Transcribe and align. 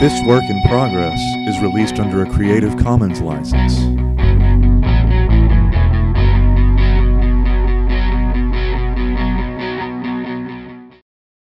This 0.00 0.22
work 0.22 0.44
in 0.44 0.62
progress 0.62 1.18
is 1.48 1.60
released 1.60 1.98
under 1.98 2.22
a 2.22 2.30
Creative 2.30 2.76
Commons 2.76 3.20
license. 3.20 3.80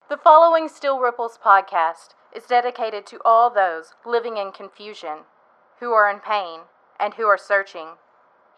The 0.10 0.18
following 0.22 0.68
Still 0.68 1.00
Ripples 1.00 1.40
podcast 1.42 2.16
is 2.36 2.44
dedicated 2.44 3.06
to 3.06 3.22
all 3.24 3.50
those 3.50 3.94
living 4.06 4.36
in 4.36 4.52
confusion, 4.52 5.20
who 5.80 5.94
are 5.94 6.12
in 6.12 6.20
pain, 6.20 6.64
and 7.00 7.14
who 7.14 7.24
are 7.24 7.38
searching. 7.38 7.92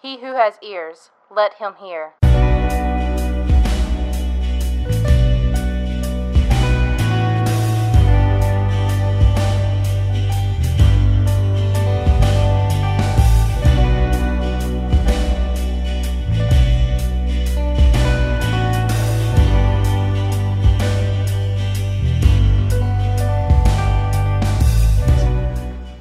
He 0.01 0.19
who 0.19 0.33
has 0.33 0.55
ears, 0.63 1.11
let 1.29 1.59
him 1.59 1.75
hear. 1.79 2.13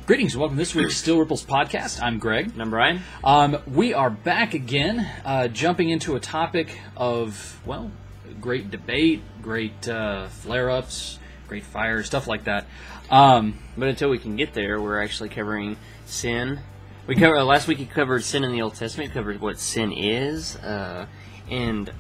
Greetings 0.07 0.35
and 0.35 0.41
welcome 0.41 0.59
to 0.59 0.61
this 0.61 0.75
week's 0.75 0.97
Still 0.99 1.19
Ripples 1.19 1.47
podcast. 1.47 2.03
I'm 2.03 2.19
Greg. 2.19 2.51
And 2.51 2.61
I'm 2.61 2.69
Brian. 2.69 3.01
Um, 3.25 3.57
we 3.67 3.95
are 3.95 4.11
back 4.11 4.53
again, 4.53 5.11
uh, 5.25 5.49
jumping 5.49 5.89
into 5.89 6.15
a 6.15 6.21
topic 6.21 6.79
of, 6.95 7.59
well, 7.65 7.91
great 8.39 8.71
debate, 8.71 9.23
great 9.41 9.89
uh, 9.89 10.29
flare 10.29 10.69
ups, 10.69 11.19
great 11.49 11.65
fire, 11.65 12.03
stuff 12.03 12.27
like 12.27 12.45
that. 12.45 12.67
Um, 13.11 13.59
But 13.79 13.89
until 13.89 14.11
we 14.11 14.19
can 14.19 14.37
get 14.37 14.53
there, 14.53 14.79
we're 14.79 15.03
actually 15.03 15.31
covering 15.31 15.79
sin. 16.05 16.61
We 17.07 17.15
covered 17.15 17.39
uh, 17.39 17.47
last 17.47 17.67
week. 17.67 17.79
We 17.79 17.87
covered 17.87 18.25
sin 18.25 18.45
in 18.45 18.53
the 18.53 18.61
Old 18.61 18.75
Testament. 18.75 19.09
We 19.09 19.15
covered 19.15 19.41
what 19.41 19.59
sin 19.59 19.91
is, 19.91 20.57
uh, 20.57 21.07
and 21.51 21.91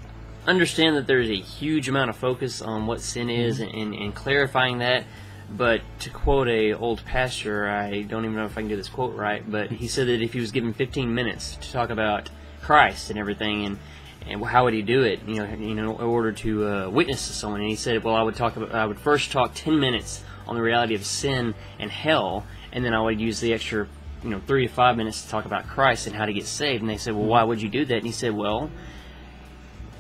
understand 0.47 0.97
that 0.97 1.07
there's 1.07 1.31
a 1.31 1.41
huge 1.41 1.89
amount 1.89 2.11
of 2.11 2.17
focus 2.17 2.61
on 2.61 2.87
what 2.87 3.01
sin 3.01 3.31
is 3.31 3.61
and, 3.61 3.95
and 3.95 4.15
clarifying 4.15 4.81
that. 4.81 5.05
But 5.51 5.83
to 6.01 6.11
quote 6.11 6.49
a 6.49 6.73
old 6.73 7.05
pastor, 7.05 7.69
I 7.69 8.03
don't 8.03 8.25
even 8.25 8.37
know 8.37 8.47
if 8.47 8.57
I 8.57 8.63
can 8.63 8.69
get 8.69 8.77
this 8.77 8.89
quote 8.89 9.15
right, 9.15 9.49
but 9.49 9.71
he 9.71 9.89
said 9.89 10.09
that 10.09 10.23
if 10.23 10.33
he 10.33 10.41
was 10.41 10.53
given 10.53 10.73
15 10.73 11.15
minutes 11.15 11.57
to 11.57 11.73
talk 11.73 11.91
about 11.91 12.31
Christ 12.63 13.11
and 13.11 13.19
everything, 13.19 13.65
and 13.65 13.79
and 14.27 14.43
how 14.43 14.65
would 14.65 14.75
he 14.75 14.83
do 14.83 15.03
it? 15.03 15.21
You 15.27 15.37
know, 15.37 15.55
you 15.55 15.75
know, 15.75 15.99
in 15.99 16.05
order 16.05 16.33
to 16.33 16.67
uh, 16.67 16.89
witness 16.89 17.27
to 17.27 17.35
someone, 17.35 17.61
and 17.61 17.69
he 17.69 17.77
said, 17.77 18.03
well, 18.03 18.15
I 18.15 18.23
would 18.23 18.37
talk 18.37 18.57
about, 18.57 18.75
I 18.75 18.87
would 18.87 18.99
first 18.99 19.31
talk 19.31 19.53
10 19.55 19.79
minutes 19.79 20.25
on 20.47 20.57
the 20.57 20.63
reality 20.63 20.95
of 20.95 21.05
sin 21.05 21.55
and 21.79 21.91
hell, 21.91 22.47
and 22.73 22.85
then 22.85 22.95
I 22.95 23.03
would 23.03 23.21
use 23.21 23.41
the 23.41 23.53
extra, 23.53 23.87
you 24.23 24.31
know, 24.31 24.41
three 24.47 24.67
to 24.67 24.73
five 24.73 24.97
minutes 24.97 25.23
to 25.23 25.29
talk 25.29 25.45
about 25.45 25.67
Christ 25.67 26.07
and 26.07 26.17
how 26.17 26.25
to 26.25 26.33
get 26.33 26.47
saved. 26.47 26.81
And 26.81 26.89
they 26.89 26.97
said, 26.97 27.15
well, 27.15 27.27
why 27.27 27.43
would 27.43 27.61
you 27.61 27.69
do 27.69 27.85
that? 27.85 27.97
And 27.97 28.07
he 28.07 28.13
said, 28.13 28.35
well, 28.35 28.71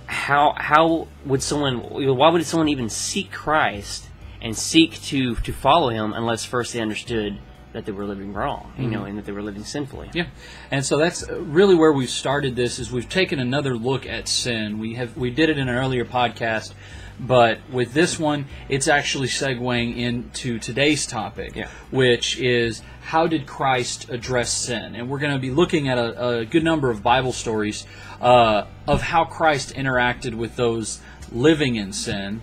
how 0.06 0.54
how 0.56 1.08
would 1.24 1.42
someone 1.42 1.78
why 1.78 2.28
would 2.28 2.44
someone 2.44 2.68
even 2.68 2.90
seek 2.90 3.32
Christ 3.32 4.06
and 4.44 4.56
seek 4.56 5.02
to 5.02 5.34
to 5.36 5.52
follow 5.52 5.88
him 5.88 6.12
unless 6.12 6.44
first 6.44 6.72
they 6.72 6.80
understood 6.80 7.38
that 7.72 7.84
they 7.86 7.92
were 7.92 8.04
living 8.04 8.32
wrong, 8.32 8.72
you 8.78 8.86
know, 8.88 9.02
and 9.04 9.18
that 9.18 9.24
they 9.26 9.32
were 9.32 9.42
living 9.42 9.64
sinfully. 9.64 10.08
yeah, 10.14 10.26
and 10.70 10.84
so 10.86 10.96
that's 10.96 11.28
really 11.28 11.74
where 11.74 11.92
we've 11.92 12.08
started 12.24 12.54
this. 12.54 12.78
Is 12.78 12.92
we've 12.92 13.08
taken 13.08 13.40
another 13.40 13.74
look 13.76 14.06
at 14.06 14.28
sin. 14.28 14.78
We 14.78 14.94
have 14.94 15.16
we 15.16 15.30
did 15.30 15.50
it 15.50 15.58
in 15.58 15.68
an 15.68 15.74
earlier 15.74 16.04
podcast, 16.04 16.72
but 17.18 17.58
with 17.72 17.92
this 17.92 18.16
one, 18.16 18.46
it's 18.68 18.86
actually 18.86 19.26
segueing 19.26 19.96
into 19.96 20.60
today's 20.60 21.04
topic, 21.04 21.56
Yeah. 21.56 21.68
which 21.90 22.38
is 22.38 22.80
how 23.02 23.26
did 23.26 23.44
Christ 23.46 24.08
address 24.08 24.52
sin? 24.52 24.94
And 24.94 25.10
we're 25.10 25.18
going 25.18 25.34
to 25.34 25.40
be 25.40 25.50
looking 25.50 25.88
at 25.88 25.98
a, 25.98 26.28
a 26.28 26.44
good 26.44 26.62
number 26.64 26.90
of 26.90 27.02
Bible 27.02 27.32
stories 27.32 27.86
uh, 28.20 28.66
of 28.86 29.02
how 29.02 29.24
Christ 29.24 29.74
interacted 29.74 30.34
with 30.34 30.54
those 30.54 31.00
living 31.32 31.74
in 31.74 31.92
sin. 31.92 32.40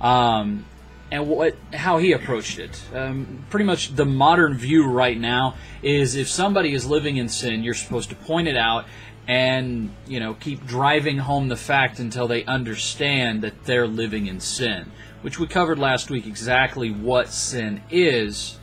Um, 0.00 0.64
and 1.10 1.28
what 1.28 1.56
how 1.72 1.98
he 1.98 2.12
approached 2.12 2.58
it. 2.58 2.82
Um, 2.94 3.44
pretty 3.50 3.64
much 3.64 3.94
the 3.94 4.04
modern 4.04 4.54
view 4.54 4.86
right 4.86 5.18
now 5.18 5.54
is 5.82 6.14
if 6.14 6.28
somebody 6.28 6.74
is 6.74 6.86
living 6.86 7.16
in 7.16 7.28
sin, 7.28 7.62
you're 7.62 7.74
supposed 7.74 8.10
to 8.10 8.14
point 8.14 8.48
it 8.48 8.56
out 8.56 8.86
and 9.26 9.90
you 10.06 10.20
know 10.20 10.34
keep 10.34 10.66
driving 10.66 11.18
home 11.18 11.48
the 11.48 11.56
fact 11.56 11.98
until 11.98 12.28
they 12.28 12.44
understand 12.44 13.42
that 13.42 13.64
they're 13.64 13.86
living 13.86 14.26
in 14.26 14.40
sin, 14.40 14.90
which 15.22 15.38
we 15.38 15.46
covered 15.46 15.78
last 15.78 16.10
week 16.10 16.26
exactly 16.26 16.90
what 16.90 17.28
sin 17.28 17.82
is. 17.90 18.58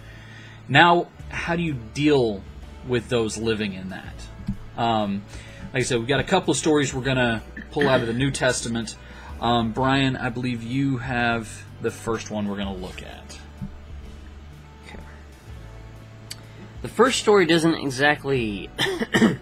Now, 0.67 1.07
how 1.29 1.56
do 1.56 1.63
you 1.63 1.73
deal 1.73 2.44
with 2.88 3.09
those 3.09 3.38
living 3.38 3.73
in 3.73 3.89
that? 3.89 4.13
Um, 4.77 5.23
like 5.73 5.81
I 5.81 5.83
said, 5.83 6.00
we've 6.00 6.07
got 6.07 6.19
a 6.19 6.23
couple 6.23 6.51
of 6.51 6.57
stories 6.57 6.94
we're 6.94 7.03
going 7.03 7.17
to 7.17 7.41
pull 7.72 7.88
out 7.88 8.01
of 8.01 8.07
the 8.07 8.13
New 8.13 8.31
Testament. 8.31 8.95
Um, 9.41 9.73
Brian, 9.73 10.16
I 10.16 10.29
believe 10.29 10.63
you 10.63 10.97
have 10.97 11.65
the 11.81 11.91
first 11.91 12.31
one 12.31 12.47
we're 12.47 12.56
going 12.58 12.74
to 12.74 12.81
look 12.81 13.02
at. 13.02 13.40
The 16.81 16.91
first 16.91 17.19
story 17.19 17.47
doesn't 17.47 17.74
exactly 17.74 18.69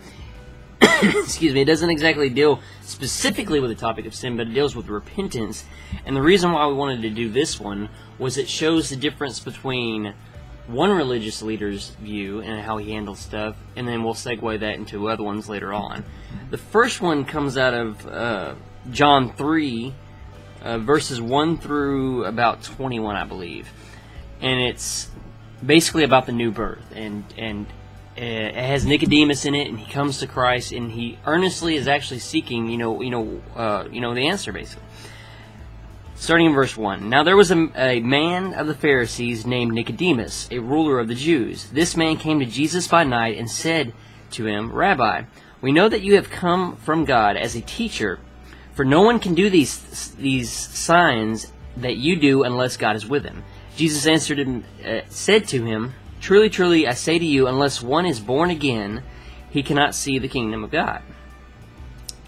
excuse 1.01 1.53
me, 1.53 1.61
it 1.61 1.65
doesn't 1.65 1.89
exactly 1.89 2.29
deal 2.29 2.61
specifically 2.81 3.59
with 3.59 3.69
the 3.69 3.75
topic 3.75 4.05
of 4.05 4.15
sin, 4.15 4.37
but 4.37 4.47
it 4.47 4.53
deals 4.53 4.75
with 4.75 4.87
repentance. 4.87 5.65
And 6.05 6.15
the 6.15 6.21
reason 6.21 6.51
why 6.51 6.67
we 6.67 6.73
wanted 6.73 7.01
to 7.01 7.09
do 7.09 7.29
this 7.29 7.59
one 7.59 7.89
was 8.17 8.37
it 8.37 8.47
shows 8.47 8.89
the 8.89 8.95
difference 8.95 9.39
between 9.39 10.13
one 10.67 10.91
religious 10.91 11.41
leader's 11.41 11.89
view 12.01 12.39
and 12.39 12.61
how 12.61 12.77
he 12.77 12.91
handles 12.91 13.19
stuff, 13.19 13.57
and 13.75 13.87
then 13.87 14.03
we'll 14.03 14.13
segue 14.13 14.59
that 14.59 14.75
into 14.75 15.09
other 15.09 15.23
ones 15.23 15.49
later 15.49 15.73
on. 15.73 16.05
The 16.49 16.57
first 16.57 17.01
one 17.01 17.25
comes 17.25 17.57
out 17.57 17.73
of 17.73 18.07
uh, 18.07 18.55
John 18.89 19.33
3, 19.33 19.93
uh, 20.63 20.77
verses 20.79 21.21
1 21.21 21.57
through 21.57 22.25
about 22.25 22.63
21, 22.63 23.15
I 23.15 23.25
believe. 23.25 23.69
And 24.41 24.59
it's 24.59 25.09
basically 25.65 26.03
about 26.03 26.25
the 26.25 26.31
new 26.31 26.51
birth. 26.51 26.83
And, 26.95 27.23
and 27.37 27.67
uh, 28.17 28.21
it 28.21 28.55
has 28.55 28.85
Nicodemus 28.85 29.45
in 29.45 29.55
it, 29.55 29.67
and 29.67 29.79
he 29.79 29.91
comes 29.91 30.19
to 30.19 30.27
Christ, 30.27 30.71
and 30.71 30.91
he 30.91 31.17
earnestly 31.25 31.75
is 31.75 31.87
actually 31.87 32.19
seeking, 32.19 32.69
you 32.69 32.77
know, 32.77 33.01
you 33.01 33.09
know, 33.09 33.41
uh, 33.55 33.87
you 33.91 34.01
know, 34.01 34.13
the 34.13 34.27
answer 34.27 34.51
basically. 34.51 34.83
Starting 36.15 36.47
in 36.47 36.53
verse 36.53 36.77
one. 36.77 37.09
Now 37.09 37.23
there 37.23 37.35
was 37.35 37.51
a, 37.51 37.69
a 37.75 37.99
man 37.99 38.53
of 38.53 38.67
the 38.67 38.75
Pharisees 38.75 39.45
named 39.45 39.73
Nicodemus, 39.73 40.47
a 40.51 40.59
ruler 40.59 40.99
of 40.99 41.07
the 41.07 41.15
Jews. 41.15 41.65
This 41.71 41.97
man 41.97 42.17
came 42.17 42.39
to 42.39 42.45
Jesus 42.45 42.87
by 42.87 43.03
night 43.03 43.37
and 43.37 43.49
said 43.49 43.93
to 44.31 44.45
him, 44.45 44.71
Rabbi, 44.71 45.23
we 45.59 45.71
know 45.71 45.89
that 45.89 46.01
you 46.01 46.15
have 46.15 46.29
come 46.29 46.75
from 46.77 47.05
God 47.05 47.35
as 47.35 47.55
a 47.55 47.61
teacher, 47.61 48.19
for 48.73 48.85
no 48.85 49.01
one 49.01 49.19
can 49.19 49.35
do 49.35 49.49
these 49.49 50.11
these 50.15 50.49
signs 50.49 51.51
that 51.77 51.97
you 51.97 52.15
do 52.15 52.43
unless 52.43 52.77
God 52.77 52.95
is 52.95 53.05
with 53.05 53.23
him. 53.23 53.43
Jesus 53.75 54.05
answered 54.05 54.39
him, 54.39 54.63
uh, 54.85 55.01
said 55.09 55.47
to 55.49 55.65
him, 55.65 55.93
Truly, 56.19 56.49
truly, 56.49 56.87
I 56.87 56.93
say 56.93 57.17
to 57.17 57.25
you, 57.25 57.47
unless 57.47 57.81
one 57.81 58.05
is 58.05 58.19
born 58.19 58.49
again, 58.49 59.03
he 59.49 59.63
cannot 59.63 59.95
see 59.95 60.19
the 60.19 60.27
kingdom 60.27 60.63
of 60.63 60.71
God. 60.71 61.01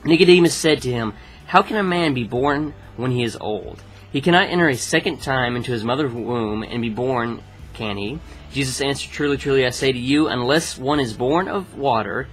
Nicodemus 0.03 0.53
said 0.53 0.81
to 0.81 0.91
him, 0.91 1.13
How 1.47 1.61
can 1.61 1.77
a 1.77 1.83
man 1.83 2.13
be 2.13 2.23
born 2.23 2.73
when 2.97 3.11
he 3.11 3.23
is 3.23 3.37
old? 3.39 3.81
He 4.11 4.21
cannot 4.21 4.49
enter 4.49 4.67
a 4.67 4.77
second 4.77 5.21
time 5.21 5.55
into 5.55 5.71
his 5.71 5.83
mother's 5.83 6.13
womb 6.13 6.63
and 6.63 6.81
be 6.81 6.89
born, 6.89 7.41
can 7.73 7.97
he? 7.97 8.19
Jesus 8.51 8.81
answered, 8.81 9.11
Truly, 9.11 9.37
truly, 9.37 9.65
I 9.65 9.69
say 9.69 9.91
to 9.91 9.99
you, 9.99 10.27
unless 10.27 10.77
one 10.77 10.99
is 10.99 11.13
born 11.13 11.47
of 11.47 11.77
water 11.77 12.27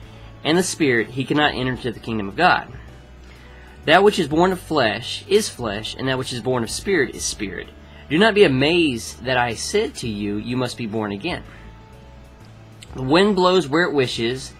and 0.44 0.56
the 0.56 0.62
Spirit, 0.62 1.10
he 1.10 1.24
cannot 1.24 1.54
enter 1.54 1.72
into 1.72 1.92
the 1.92 2.00
kingdom 2.00 2.28
of 2.28 2.36
God. 2.36 2.72
That 3.84 4.04
which 4.04 4.18
is 4.18 4.28
born 4.28 4.52
of 4.52 4.60
flesh 4.60 5.24
is 5.26 5.48
flesh, 5.48 5.94
and 5.98 6.08
that 6.08 6.18
which 6.18 6.32
is 6.32 6.40
born 6.40 6.62
of 6.62 6.70
spirit 6.70 7.14
is 7.14 7.24
spirit. 7.24 7.68
Do 8.08 8.18
not 8.18 8.34
be 8.34 8.44
amazed 8.44 9.24
that 9.24 9.36
I 9.36 9.54
said 9.54 9.94
to 9.96 10.08
you, 10.08 10.36
You 10.36 10.56
must 10.56 10.76
be 10.76 10.86
born 10.86 11.12
again. 11.12 11.42
The 12.94 13.02
wind 13.02 13.36
blows 13.36 13.66
where 13.66 13.84
it 13.84 13.94
wishes, 13.94 14.52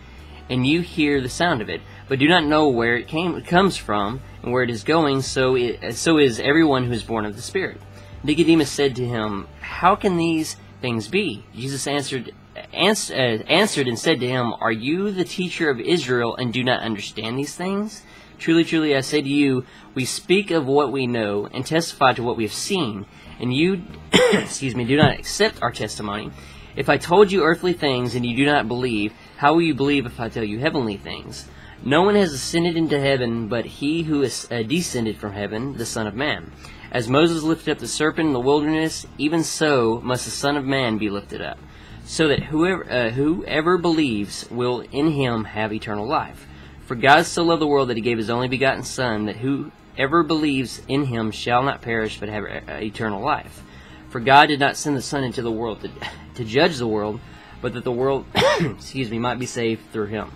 and 0.49 0.67
you 0.67 0.81
hear 0.81 1.20
the 1.20 1.29
sound 1.29 1.61
of 1.61 1.69
it, 1.69 1.82
but 2.08 2.19
do 2.19 2.29
not 2.29 2.44
know 2.44 2.69
where 2.69 2.97
it 2.97 3.08
came 3.08 3.41
comes 3.43 3.76
from 3.76 4.20
and 4.43 4.52
where 4.52 4.62
it 4.62 4.70
is 4.70 4.85
going. 4.85 5.23
So 5.23 5.55
it, 5.55 5.94
so 5.94 6.19
is 6.19 6.41
everyone 6.41 6.87
who 6.87 6.93
is 6.93 7.02
born 7.02 7.25
of 7.25 7.37
the 7.37 7.43
Spirit. 7.43 7.81
Nicodemus 8.25 8.70
said 8.70 8.97
to 8.97 9.06
him, 9.06 9.47
How 9.61 9.97
can 9.97 10.17
these 10.17 10.56
things 10.81 11.08
be? 11.08 11.44
Jesus 11.55 11.87
answered. 11.87 12.32
Ans- 12.73 13.11
uh, 13.11 13.43
answered 13.49 13.89
and 13.89 13.99
said 13.99 14.21
to 14.21 14.29
him, 14.29 14.55
Are 14.61 14.73
you 14.73 15.11
the 15.11 15.25
teacher 15.25 15.71
of 15.71 15.81
Israel 15.81 16.37
and 16.37 16.53
do 16.53 16.65
not 16.65 16.83
understand 16.83 17.39
these 17.39 17.55
things? 17.55 18.03
Truly, 18.39 18.65
truly, 18.65 18.97
I 18.97 19.03
say 19.03 19.23
to 19.23 19.29
you, 19.29 19.65
we 19.95 20.05
speak 20.05 20.51
of 20.51 20.67
what 20.67 20.91
we 20.91 21.07
know 21.07 21.47
and 21.53 21.65
testify 21.65 22.13
to 22.15 22.23
what 22.23 22.37
we 22.37 22.45
have 22.45 22.53
seen, 22.53 23.07
and 23.39 23.55
you, 23.55 23.83
excuse 24.13 24.75
me, 24.75 24.85
do 24.85 24.97
not 24.97 25.19
accept 25.19 25.63
our 25.63 25.71
testimony. 25.71 26.33
If 26.75 26.89
I 26.89 26.97
told 26.97 27.31
you 27.31 27.43
earthly 27.45 27.75
things 27.75 28.15
and 28.15 28.25
you 28.25 28.35
do 28.35 28.47
not 28.47 28.67
believe, 28.67 29.13
how 29.37 29.55
will 29.55 29.63
you 29.63 29.75
believe 29.75 30.07
if 30.07 30.19
I 30.19 30.29
tell 30.29 30.43
you 30.43 30.59
heavenly 30.59 30.97
things? 30.97 31.47
No 31.85 32.03
one 32.03 32.15
has 32.15 32.33
ascended 32.33 32.77
into 32.77 32.99
heaven 32.99 33.49
but 33.49 33.65
he 33.65 34.05
who 34.05 34.23
is 34.23 34.49
uh, 34.51 34.63
descended 34.63 35.19
from 35.19 35.33
heaven, 35.33 35.77
the 35.77 35.85
Son 35.85 36.07
of 36.07 36.15
Man. 36.15 36.53
As 36.91 37.09
Moses 37.09 37.43
lifted 37.43 37.73
up 37.73 37.79
the 37.79 37.89
serpent 37.89 38.29
in 38.29 38.33
the 38.33 38.41
wilderness, 38.41 39.07
even 39.19 39.43
so 39.45 40.01
must 40.03 40.25
the 40.25 40.31
Son 40.31 40.57
of 40.57 40.65
Man 40.65 40.99
be 40.99 41.11
lifted 41.11 41.43
up, 41.43 41.59
so 42.04 42.28
that 42.28 42.43
whoever, 42.44 42.90
uh, 42.90 43.10
whoever 43.10 43.78
believes 43.78 44.46
will 44.50 44.81
in 44.93 45.12
him 45.12 45.44
have 45.44 45.72
eternal 45.72 46.06
life. 46.06 46.46
For 46.87 46.94
God 46.94 47.26
so 47.26 47.43
loved 47.43 47.62
the 47.62 47.66
world 47.66 47.88
that 47.88 47.96
he 47.96 48.02
gave 48.02 48.19
his 48.19 48.31
only 48.31 48.49
begotten 48.49 48.82
Son, 48.82 49.26
that 49.26 49.37
whoever 49.37 50.22
believes 50.22 50.82
in 50.88 51.04
him 51.06 51.31
shall 51.31 51.62
not 51.62 51.81
perish 51.81 52.19
but 52.19 52.28
have 52.28 52.44
uh, 52.44 52.72
eternal 52.75 53.22
life. 53.22 53.62
For 54.10 54.20
God 54.20 54.46
did 54.46 54.60
not 54.60 54.76
send 54.76 54.96
the 54.96 55.02
Son 55.02 55.25
into 55.25 55.43
the 55.43 55.50
world 55.50 55.81
to, 55.81 55.90
to 56.34 56.44
judge 56.44 56.76
the 56.76 56.87
world, 56.87 57.20
but 57.60 57.75
that 57.75 57.84
the 57.84 57.93
world, 57.93 58.26
excuse 58.60 59.10
me, 59.10 59.19
might 59.19 59.38
be 59.38 59.46
saved 59.46 59.90
through 59.93 60.06
him. 60.06 60.32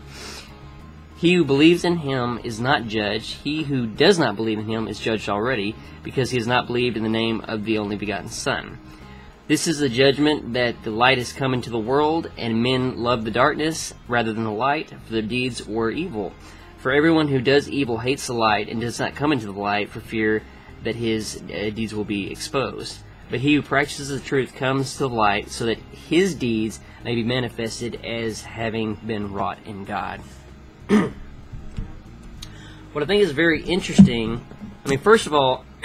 He 1.17 1.35
who 1.35 1.45
believes 1.45 1.85
in 1.85 1.97
him 1.97 2.39
is 2.45 2.61
not 2.61 2.87
judged. 2.87 3.35
He 3.43 3.65
who 3.65 3.87
does 3.87 4.19
not 4.19 4.37
believe 4.37 4.59
in 4.59 4.67
him 4.67 4.87
is 4.87 5.01
judged 5.01 5.29
already, 5.29 5.75
because 6.03 6.31
he 6.31 6.39
has 6.39 6.47
not 6.47 6.67
believed 6.67 6.97
in 6.97 7.03
the 7.03 7.09
name 7.09 7.41
of 7.41 7.65
the 7.65 7.79
only 7.79 7.97
begotten 7.97 8.29
Son. 8.29 8.79
This 9.49 9.69
is 9.69 9.79
the 9.79 9.89
judgment 9.89 10.55
that 10.55 10.83
the 10.83 10.91
light 10.91 11.19
has 11.19 11.33
come 11.33 11.55
into 11.55 11.71
the 11.71 11.79
world, 11.79 12.33
and 12.37 12.65
men 12.65 12.97
love 12.97 13.25
the 13.25 13.31
darkness 13.31 13.95
rather 14.09 14.33
than 14.33 14.43
the 14.43 14.51
light, 14.51 14.91
for 14.91 15.13
their 15.13 15.23
deeds 15.23 15.65
were 15.65 15.89
evil. 15.89 16.33
For 16.79 16.91
everyone 16.91 17.29
who 17.29 17.41
does 17.41 17.69
evil 17.69 17.99
hates 17.99 18.27
the 18.27 18.33
light, 18.33 18.69
and 18.69 18.81
does 18.81 18.99
not 18.99 19.15
come 19.15 19.31
into 19.31 19.47
the 19.47 19.53
light 19.53 19.89
for 19.89 20.01
fear 20.01 20.43
that 20.83 20.97
his 20.97 21.41
uh, 21.45 21.71
deeds 21.71 21.95
will 21.95 22.05
be 22.05 22.29
exposed. 22.29 22.99
But 23.31 23.39
he 23.39 23.55
who 23.55 23.63
practices 23.63 24.09
the 24.09 24.19
truth 24.19 24.53
comes 24.57 24.95
to 24.95 24.99
the 24.99 25.09
light, 25.09 25.49
so 25.51 25.67
that 25.67 25.79
his 26.09 26.35
deeds 26.35 26.81
may 27.05 27.15
be 27.15 27.23
manifested 27.23 28.05
as 28.05 28.43
having 28.43 28.97
been 28.97 29.33
wrought 29.33 29.59
in 29.65 29.85
God. 29.85 30.23
what 30.89 31.13
I 32.97 33.05
think 33.07 33.23
is 33.23 33.31
very 33.31 33.63
interesting, 33.63 34.45
I 34.85 34.89
mean, 34.89 34.99
first 34.99 35.29
of 35.29 35.35
all, 35.35 35.65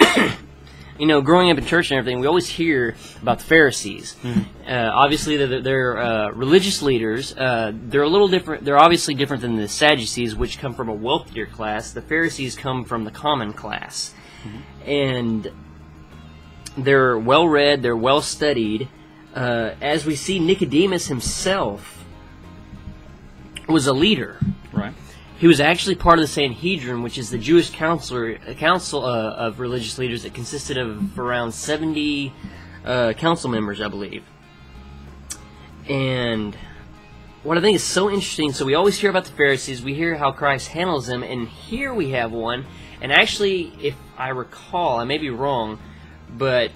you 1.02 1.08
know, 1.08 1.20
growing 1.20 1.50
up 1.50 1.58
in 1.58 1.66
church 1.66 1.90
and 1.90 1.98
everything, 1.98 2.20
we 2.20 2.28
always 2.28 2.46
hear 2.46 2.94
about 3.20 3.40
the 3.40 3.44
Pharisees. 3.44 4.14
Uh, 4.24 4.88
obviously, 4.94 5.36
they're, 5.36 5.60
they're 5.60 5.98
uh, 5.98 6.30
religious 6.30 6.80
leaders. 6.80 7.36
Uh, 7.36 7.72
they're 7.74 8.04
a 8.04 8.08
little 8.08 8.28
different. 8.28 8.64
They're 8.64 8.78
obviously 8.78 9.14
different 9.14 9.42
than 9.42 9.56
the 9.56 9.66
Sadducees, 9.66 10.36
which 10.36 10.60
come 10.60 10.74
from 10.74 10.88
a 10.88 10.94
wealthier 10.94 11.46
class. 11.46 11.90
The 11.90 12.02
Pharisees 12.02 12.54
come 12.54 12.84
from 12.84 13.02
the 13.02 13.10
common 13.10 13.52
class, 13.52 14.14
and 14.86 15.50
they're 16.78 17.18
well 17.18 17.48
read. 17.48 17.82
They're 17.82 17.96
well 17.96 18.22
studied. 18.22 18.88
Uh, 19.34 19.74
as 19.80 20.06
we 20.06 20.14
see, 20.14 20.38
Nicodemus 20.38 21.08
himself 21.08 22.04
was 23.68 23.88
a 23.88 23.92
leader. 23.92 24.38
Right. 24.72 24.94
He 25.42 25.48
was 25.48 25.58
actually 25.58 25.96
part 25.96 26.20
of 26.20 26.22
the 26.22 26.28
Sanhedrin, 26.28 27.02
which 27.02 27.18
is 27.18 27.30
the 27.30 27.36
Jewish 27.36 27.70
counselor, 27.70 28.38
a 28.46 28.54
council 28.54 29.04
uh, 29.04 29.32
of 29.32 29.58
religious 29.58 29.98
leaders 29.98 30.22
that 30.22 30.34
consisted 30.34 30.78
of 30.78 31.18
around 31.18 31.50
70 31.50 32.32
uh, 32.84 33.12
council 33.14 33.50
members, 33.50 33.80
I 33.80 33.88
believe. 33.88 34.22
And 35.88 36.56
what 37.42 37.58
I 37.58 37.60
think 37.60 37.74
is 37.74 37.82
so 37.82 38.08
interesting, 38.08 38.52
so 38.52 38.64
we 38.64 38.76
always 38.76 39.00
hear 39.00 39.10
about 39.10 39.24
the 39.24 39.32
Pharisees, 39.32 39.82
we 39.82 39.94
hear 39.94 40.14
how 40.14 40.30
Christ 40.30 40.68
handles 40.68 41.08
them, 41.08 41.24
and 41.24 41.48
here 41.48 41.92
we 41.92 42.10
have 42.10 42.30
one. 42.30 42.64
And 43.00 43.10
actually, 43.10 43.72
if 43.82 43.96
I 44.16 44.28
recall, 44.28 45.00
I 45.00 45.04
may 45.04 45.18
be 45.18 45.30
wrong, 45.30 45.80
but 46.30 46.70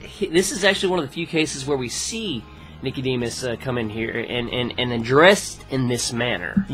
he, 0.00 0.26
this 0.26 0.50
is 0.50 0.64
actually 0.64 0.88
one 0.88 0.98
of 0.98 1.06
the 1.06 1.12
few 1.12 1.28
cases 1.28 1.64
where 1.64 1.78
we 1.78 1.90
see 1.90 2.42
Nicodemus 2.82 3.44
uh, 3.44 3.54
come 3.60 3.78
in 3.78 3.88
here 3.88 4.18
and, 4.18 4.50
and, 4.50 4.74
and 4.78 4.92
addressed 4.92 5.64
in 5.70 5.86
this 5.86 6.12
manner. 6.12 6.66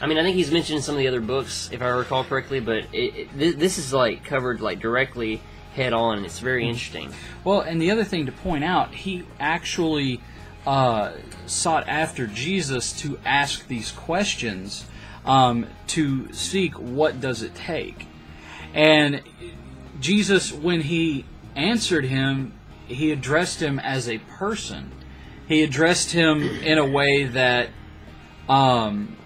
I 0.00 0.06
mean, 0.06 0.16
I 0.16 0.22
think 0.22 0.36
he's 0.36 0.50
mentioned 0.50 0.78
in 0.78 0.82
some 0.82 0.94
of 0.94 0.98
the 0.98 1.08
other 1.08 1.20
books, 1.20 1.68
if 1.72 1.82
I 1.82 1.88
recall 1.88 2.24
correctly, 2.24 2.60
but 2.60 2.84
it, 2.92 3.28
it, 3.38 3.58
this 3.58 3.76
is 3.76 3.92
like 3.92 4.24
covered 4.24 4.60
like 4.60 4.80
directly 4.80 5.42
head 5.74 5.92
on, 5.92 6.18
and 6.18 6.26
it's 6.26 6.38
very 6.38 6.66
interesting. 6.66 7.12
Well, 7.44 7.60
and 7.60 7.80
the 7.80 7.90
other 7.90 8.04
thing 8.04 8.26
to 8.26 8.32
point 8.32 8.64
out, 8.64 8.94
he 8.94 9.24
actually 9.38 10.20
uh, 10.66 11.12
sought 11.46 11.86
after 11.88 12.26
Jesus 12.26 12.92
to 13.00 13.18
ask 13.24 13.66
these 13.66 13.92
questions 13.92 14.86
um, 15.24 15.66
to 15.88 16.32
seek 16.32 16.74
what 16.74 17.20
does 17.20 17.42
it 17.42 17.54
take. 17.54 18.06
And 18.72 19.22
Jesus, 20.00 20.52
when 20.52 20.80
he 20.80 21.24
answered 21.54 22.04
him, 22.04 22.54
he 22.86 23.12
addressed 23.12 23.60
him 23.60 23.78
as 23.78 24.08
a 24.08 24.18
person. 24.18 24.92
He 25.46 25.62
addressed 25.62 26.12
him 26.12 26.42
in 26.42 26.78
a 26.78 26.86
way 26.86 27.24
that 27.24 27.68
um, 28.48 29.16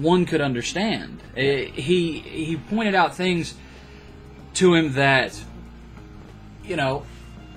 one 0.00 0.26
could 0.26 0.40
understand. 0.40 1.22
Eh, 1.36 1.66
He 1.66 2.20
he 2.20 2.56
pointed 2.56 2.94
out 2.94 3.16
things 3.16 3.54
to 4.54 4.74
him 4.74 4.92
that 4.94 5.42
you 6.64 6.76
know 6.76 7.04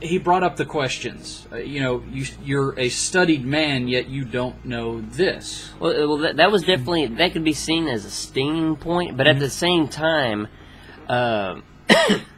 he 0.01 0.17
brought 0.17 0.43
up 0.43 0.57
the 0.57 0.65
questions. 0.65 1.47
Uh, 1.51 1.57
you 1.57 1.81
know, 1.81 2.03
you, 2.11 2.25
you're 2.43 2.79
a 2.79 2.89
studied 2.89 3.43
man, 3.43 3.87
yet 3.87 4.07
you 4.07 4.25
don't 4.25 4.63
know 4.63 5.01
this. 5.01 5.71
Well, 5.79 5.91
uh, 5.91 6.07
well 6.07 6.17
that, 6.17 6.37
that 6.37 6.51
was 6.51 6.63
definitely 6.63 7.07
that 7.07 7.33
could 7.33 7.43
be 7.43 7.53
seen 7.53 7.87
as 7.87 8.05
a 8.05 8.11
stinging 8.11 8.75
point, 8.75 9.17
but 9.17 9.27
at 9.27 9.39
the 9.39 9.49
same 9.49 9.87
time, 9.87 10.47
um, 11.09 11.63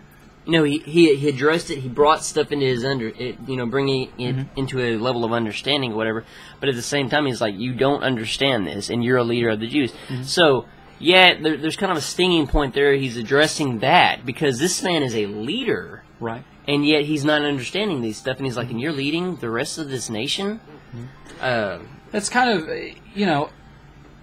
know, 0.51 0.63
he, 0.63 0.79
he 0.79 1.15
he 1.15 1.29
addressed 1.29 1.69
it. 1.69 1.79
He 1.79 1.89
brought 1.89 2.23
stuff 2.23 2.51
into 2.51 2.65
his 2.65 2.85
under, 2.85 3.07
it, 3.09 3.37
you 3.47 3.55
know, 3.55 3.65
bringing 3.65 4.09
it 4.17 4.35
mm-hmm. 4.35 4.59
into 4.59 4.79
a 4.79 4.97
level 4.97 5.25
of 5.25 5.31
understanding 5.31 5.93
or 5.93 5.95
whatever. 5.95 6.25
But 6.59 6.69
at 6.69 6.75
the 6.75 6.81
same 6.81 7.09
time, 7.09 7.25
he's 7.25 7.41
like, 7.41 7.55
you 7.55 7.73
don't 7.73 8.03
understand 8.03 8.67
this, 8.67 8.89
and 8.89 9.03
you're 9.03 9.17
a 9.17 9.23
leader 9.23 9.49
of 9.49 9.59
the 9.59 9.67
Jews. 9.67 9.91
Mm-hmm. 9.91 10.23
So. 10.23 10.65
Yeah, 11.01 11.39
there, 11.41 11.55
there's 11.55 11.77
kind 11.77 11.93
of 11.93 11.97
a 11.97 12.01
stinging 12.01 12.45
point 12.45 12.73
there. 12.73 12.91
He's 12.93 13.15
addressing 13.15 13.79
that 13.79 14.25
because 14.25 14.59
this 14.59 14.83
man 14.83 15.01
is 15.01 15.15
a 15.15 15.27
leader, 15.27 16.03
Right. 16.19 16.43
and 16.67 16.85
yet 16.85 17.05
he's 17.05 17.23
not 17.23 17.41
understanding 17.41 18.01
these 18.01 18.17
stuff. 18.17 18.35
And 18.35 18.45
he's 18.45 18.57
like, 18.57 18.69
"And 18.69 18.81
you're 18.81 18.91
leading 18.91 19.37
the 19.37 19.49
rest 19.49 19.77
of 19.77 19.87
this 19.87 20.09
nation." 20.09 20.59
Mm-hmm. 20.93 21.05
Uh, 21.39 21.77
That's 22.11 22.27
kind 22.27 22.49
of, 22.49 22.67
you 23.15 23.25
know, 23.25 23.49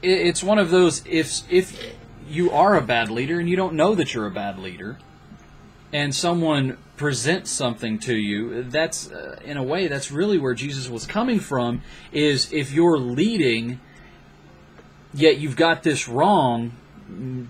it, 0.03 0.11
it's 0.11 0.43
one 0.43 0.59
of 0.59 0.71
those 0.71 1.03
if 1.07 1.51
if 1.51 1.95
you 2.29 2.51
are 2.51 2.77
a 2.77 2.83
bad 2.83 3.11
leader 3.11 3.41
and 3.41 3.49
you 3.49 3.57
don't 3.57 3.73
know 3.73 3.95
that 3.95 4.13
you're 4.13 4.27
a 4.27 4.31
bad 4.31 4.59
leader, 4.59 4.99
and 5.97 6.15
someone 6.15 6.77
presents 6.99 7.51
something 7.51 7.99
to 7.99 8.15
you, 8.15 8.65
that's 8.65 9.11
uh, 9.11 9.41
in 9.43 9.57
a 9.57 9.63
way 9.63 9.89
that's 9.89 10.11
really 10.11 10.37
where 10.37 10.53
Jesus 10.53 10.91
was 10.91 11.07
coming 11.07 11.41
from. 11.41 11.81
Is 12.13 12.53
if 12.53 12.71
you're 12.71 12.99
leading, 12.99 13.81
yet 15.15 15.39
you've 15.39 15.57
got 15.57 15.85
this 15.85 16.07
wrong, 16.07 16.73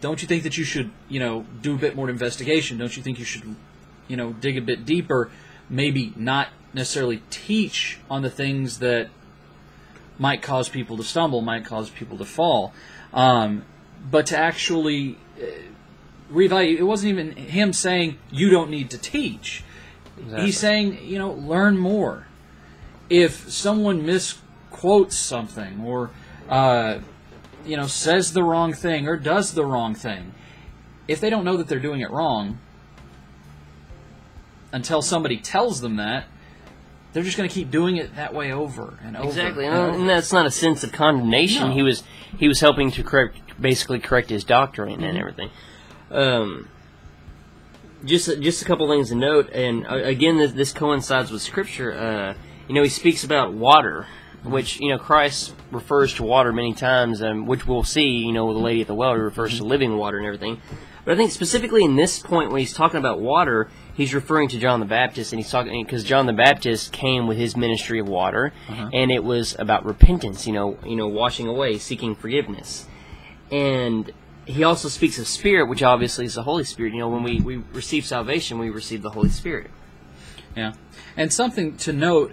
don't 0.01 0.23
you 0.23 0.29
think 0.29 0.45
that 0.45 0.57
you 0.57 0.63
should, 0.63 0.93
you 1.09 1.19
know, 1.19 1.45
do 1.61 1.75
a 1.75 1.77
bit 1.77 1.97
more 1.97 2.09
investigation? 2.09 2.79
Don't 2.79 2.97
you 2.97 3.03
think 3.03 3.19
you 3.19 3.25
should, 3.25 3.57
you 4.07 4.17
know, 4.17 4.33
dig 4.35 4.57
a 4.57 4.63
bit 4.63 4.87
deeper? 4.87 5.29
Maybe 5.69 6.13
not 6.15 6.47
necessarily 6.73 7.23
teach 7.31 7.99
on 8.09 8.23
the 8.23 8.31
things 8.31 8.79
that 8.79 9.09
might 10.21 10.41
cause 10.41 10.69
people 10.69 10.97
to 10.99 11.03
stumble, 11.03 11.41
might 11.41 11.65
cause 11.65 11.91
people 11.91 12.17
to 12.19 12.25
fall. 12.25 12.73
Um, 13.13 13.65
but 14.09 14.27
to 14.27 14.39
actually 14.39 15.19
uh, 15.43 15.47
reevaluate, 16.31 16.79
it 16.79 16.83
wasn't 16.85 17.11
even 17.13 17.33
him 17.37 17.73
saying 17.73 18.19
you 18.31 18.51
don't 18.51 18.71
need 18.71 18.91
to 18.91 18.99
teach. 18.99 19.65
Exactly. 20.19 20.47
He's 20.47 20.59
saying, 20.59 21.05
you 21.05 21.19
know, 21.19 21.33
learn 21.33 21.79
more. 21.79 22.27
If 23.09 23.51
someone 23.51 24.05
misquotes 24.05 25.17
something 25.17 25.81
or, 25.85 26.11
uh, 26.49 27.01
you 27.65 27.77
know, 27.77 27.87
says 27.87 28.33
the 28.33 28.43
wrong 28.43 28.73
thing 28.73 29.07
or 29.07 29.17
does 29.17 29.53
the 29.55 29.65
wrong 29.65 29.95
thing, 29.95 30.33
if 31.07 31.21
they 31.21 31.31
don't 31.31 31.45
know 31.45 31.57
that 31.57 31.69
they're 31.69 31.79
doing 31.79 32.01
it 32.01 32.11
wrong, 32.11 32.59
until 34.73 35.03
somebody 35.03 35.37
tells 35.37 35.81
them 35.81 35.97
that, 35.97 36.25
they're 37.13 37.23
just 37.23 37.37
going 37.37 37.49
to 37.49 37.55
keep 37.55 37.71
doing 37.71 37.97
it 37.97 38.15
that 38.17 38.35
way 38.35 38.53
over 38.53 38.99
and 39.03 39.17
over. 39.17 39.29
Exactly, 39.29 39.65
and 39.65 39.75
and, 39.75 39.85
over. 39.85 39.99
and 39.99 40.09
that's 40.09 40.33
not 40.33 40.45
a 40.45 40.51
sense 40.51 40.85
of 40.85 40.93
condemnation. 40.93 41.69
No. 41.69 41.75
He 41.75 41.83
was 41.83 42.03
he 42.37 42.47
was 42.47 42.61
helping 42.61 42.91
to 42.91 43.03
correct, 43.03 43.39
basically 43.61 44.01
correct 44.01 44.29
his 44.29 44.45
doctrine 44.45 44.97
Mm-hmm. 44.97 45.05
and 45.05 45.19
everything. 45.19 45.51
Um, 46.11 46.69
just 48.05 48.41
just 48.41 48.63
a 48.63 48.65
couple 48.65 48.89
things 48.89 49.09
to 49.09 49.15
note, 49.15 49.51
and 49.53 49.87
uh, 49.87 49.95
again, 49.97 50.37
this, 50.39 50.53
this 50.53 50.73
coincides 50.73 51.31
with 51.31 51.43
Scripture. 51.43 51.93
Uh, 51.93 52.35
you 52.69 52.75
know, 52.75 52.83
he 52.83 52.89
speaks 52.89 53.25
about 53.25 53.53
water, 53.55 54.07
which 54.45 54.79
you 54.81 54.91
know 54.91 54.99
Christ 54.99 55.55
refers 55.73 56.15
to 56.15 56.23
water 56.23 56.53
many 56.53 56.75
times, 56.75 57.23
um, 57.23 57.47
which 57.47 57.67
we'll 57.67 57.85
see. 57.85 58.07
You 58.09 58.33
know, 58.33 58.47
with 58.47 58.57
the 58.57 58.63
lady 58.63 58.83
at 58.83 58.87
the 58.87 58.95
well, 58.95 59.15
he 59.15 59.21
refers 59.21 59.53
Mm-hmm. 59.55 59.63
to 59.65 59.69
living 59.69 59.97
water 59.97 60.19
and 60.19 60.27
everything. 60.27 60.61
But 61.05 61.15
I 61.15 61.17
think 61.17 61.31
specifically 61.31 61.85
in 61.85 61.95
this 61.95 62.19
point, 62.19 62.51
when 62.51 62.59
he's 62.59 62.73
talking 62.75 62.99
about 62.99 63.21
water, 63.21 63.71
he's 63.95 64.13
referring 64.13 64.49
to 64.49 64.59
John 64.59 64.81
the 64.81 64.87
Baptist, 64.87 65.33
and 65.33 65.39
he's 65.41 65.51
talking 65.51 65.85
because 65.85 66.03
John 66.05 66.27
the 66.27 66.33
Baptist 66.33 66.93
came 66.93 67.27
with 67.29 67.39
his 67.39 67.57
ministry 67.57 67.99
of 68.01 68.09
water, 68.09 68.53
and 68.69 69.11
it 69.11 69.23
was 69.25 69.57
about 69.59 69.85
repentance. 69.85 70.47
You 70.47 70.53
know, 70.53 70.79
you 70.85 70.97
know, 70.97 71.07
washing 71.09 71.47
away, 71.49 71.79
seeking 71.79 72.15
forgiveness, 72.15 72.87
and 73.51 74.11
he 74.47 74.65
also 74.65 74.89
speaks 74.89 75.19
of 75.19 75.27
spirit, 75.27 75.69
which 75.69 75.83
obviously 75.83 76.25
is 76.25 76.35
the 76.35 76.43
Holy 76.45 76.65
Spirit. 76.65 76.95
You 76.95 77.01
know, 77.01 77.09
when 77.09 77.23
we, 77.23 77.41
we 77.41 77.57
receive 77.73 78.07
salvation, 78.07 78.59
we 78.59 78.71
receive 78.71 79.03
the 79.03 79.11
Holy 79.11 79.29
Spirit. 79.29 79.71
Yeah. 80.57 80.73
And 81.17 81.33
something 81.33 81.77
to 81.79 81.93
note, 81.93 82.33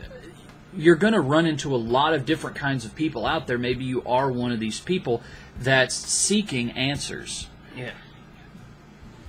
you're 0.76 0.96
going 0.96 1.14
to 1.14 1.22
run 1.22 1.46
into 1.46 1.76
a 1.76 1.78
lot 1.78 2.14
of 2.14 2.26
different 2.26 2.56
kinds 2.56 2.86
of 2.86 2.96
people 2.96 3.26
out 3.26 3.48
there. 3.48 3.58
Maybe 3.58 3.84
you 3.84 4.04
are 4.06 4.32
one 4.32 4.52
of 4.52 4.60
these 4.60 4.80
people 4.80 5.22
that's 5.60 5.96
seeking 5.96 6.72
answers. 6.72 7.48
Yeah. 7.76 7.92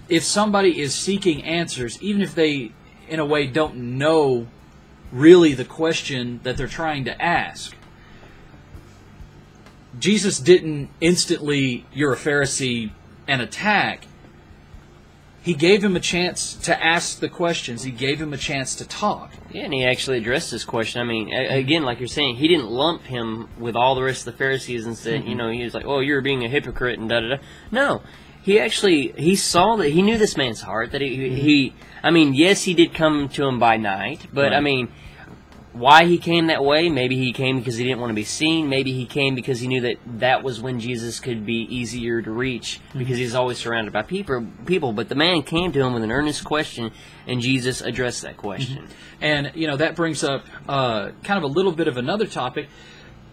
if 0.08 0.22
somebody 0.22 0.80
is 0.80 0.94
seeking 0.94 1.42
answers, 1.44 2.00
even 2.02 2.22
if 2.22 2.34
they, 2.34 2.72
in 3.08 3.20
a 3.20 3.24
way, 3.24 3.46
don't 3.46 3.76
know 3.76 4.46
really 5.12 5.54
the 5.54 5.64
question 5.64 6.40
that 6.42 6.56
they're 6.56 6.66
trying 6.66 7.04
to 7.04 7.22
ask, 7.22 7.74
Jesus 9.98 10.38
didn't 10.38 10.90
instantly, 11.00 11.86
you're 11.92 12.12
a 12.12 12.16
Pharisee, 12.16 12.90
and 13.26 13.40
attack. 13.40 14.06
He 15.42 15.52
gave 15.52 15.84
him 15.84 15.94
a 15.94 16.00
chance 16.00 16.54
to 16.54 16.82
ask 16.82 17.20
the 17.20 17.28
questions. 17.28 17.82
He 17.82 17.90
gave 17.90 18.20
him 18.20 18.32
a 18.32 18.38
chance 18.38 18.74
to 18.76 18.86
talk. 18.86 19.30
Yeah, 19.50 19.64
and 19.64 19.74
he 19.74 19.84
actually 19.84 20.16
addressed 20.16 20.50
this 20.50 20.64
question. 20.64 21.02
I 21.02 21.04
mean, 21.04 21.32
again, 21.34 21.82
like 21.82 21.98
you're 21.98 22.08
saying, 22.08 22.36
he 22.36 22.48
didn't 22.48 22.70
lump 22.70 23.02
him 23.02 23.48
with 23.58 23.76
all 23.76 23.94
the 23.94 24.02
rest 24.02 24.26
of 24.26 24.32
the 24.32 24.38
Pharisees 24.38 24.86
and 24.86 24.96
said, 24.96 25.24
you 25.24 25.30
mm-hmm. 25.30 25.38
know, 25.38 25.50
he 25.50 25.62
was 25.62 25.74
like, 25.74 25.84
"Oh, 25.84 26.00
you're 26.00 26.22
being 26.22 26.44
a 26.44 26.48
hypocrite," 26.48 26.98
and 26.98 27.10
da 27.10 27.20
da 27.20 27.36
da. 27.36 27.42
No, 27.70 28.02
he 28.42 28.58
actually 28.58 29.12
he 29.18 29.36
saw 29.36 29.76
that 29.76 29.90
he 29.90 30.00
knew 30.00 30.16
this 30.16 30.36
man's 30.36 30.62
heart. 30.62 30.92
That 30.92 31.02
he 31.02 31.28
he. 31.28 31.68
Mm-hmm. 31.68 32.06
I 32.06 32.10
mean, 32.10 32.34
yes, 32.34 32.62
he 32.62 32.72
did 32.72 32.94
come 32.94 33.28
to 33.30 33.46
him 33.46 33.58
by 33.58 33.76
night, 33.76 34.26
but 34.32 34.54
I 34.54 34.60
mean, 34.60 34.88
why 35.74 36.04
he 36.04 36.18
came 36.18 36.46
that 36.46 36.62
way? 36.62 36.88
Maybe 36.88 37.16
he 37.16 37.32
came 37.32 37.58
because 37.58 37.76
he 37.76 37.82
didn't 37.82 37.98
want 37.98 38.10
to 38.10 38.14
be 38.14 38.22
seen. 38.24 38.68
Maybe 38.68 38.92
he 38.92 39.06
came 39.06 39.34
because 39.34 39.58
he 39.58 39.66
knew 39.66 39.80
that 39.80 39.96
that 40.20 40.44
was 40.44 40.60
when 40.60 40.78
Jesus 40.78 41.18
could 41.18 41.44
be 41.44 41.66
easier 41.68 42.22
to 42.22 42.30
reach 42.30 42.80
because 42.96 43.18
he's 43.18 43.34
always 43.34 43.58
surrounded 43.58 43.92
by 43.92 44.02
people. 44.02 44.46
People, 44.66 44.92
but 44.92 45.08
the 45.08 45.16
man 45.16 45.42
came 45.42 45.72
to 45.72 45.80
him 45.80 45.92
with 45.92 46.04
an 46.04 46.12
earnest 46.12 46.44
question, 46.44 46.92
and 47.26 47.40
Jesus 47.40 47.80
addressed 47.80 48.22
that 48.22 48.36
question. 48.36 48.86
And, 49.20 49.50
you 49.56 49.66
know, 49.66 49.76
that 49.76 49.96
brings 49.96 50.22
up 50.22 50.44
uh, 50.68 51.10
kind 51.24 51.38
of 51.38 51.42
a 51.42 51.52
little 51.52 51.72
bit 51.72 51.88
of 51.88 51.96
another 51.96 52.28
topic. 52.28 52.68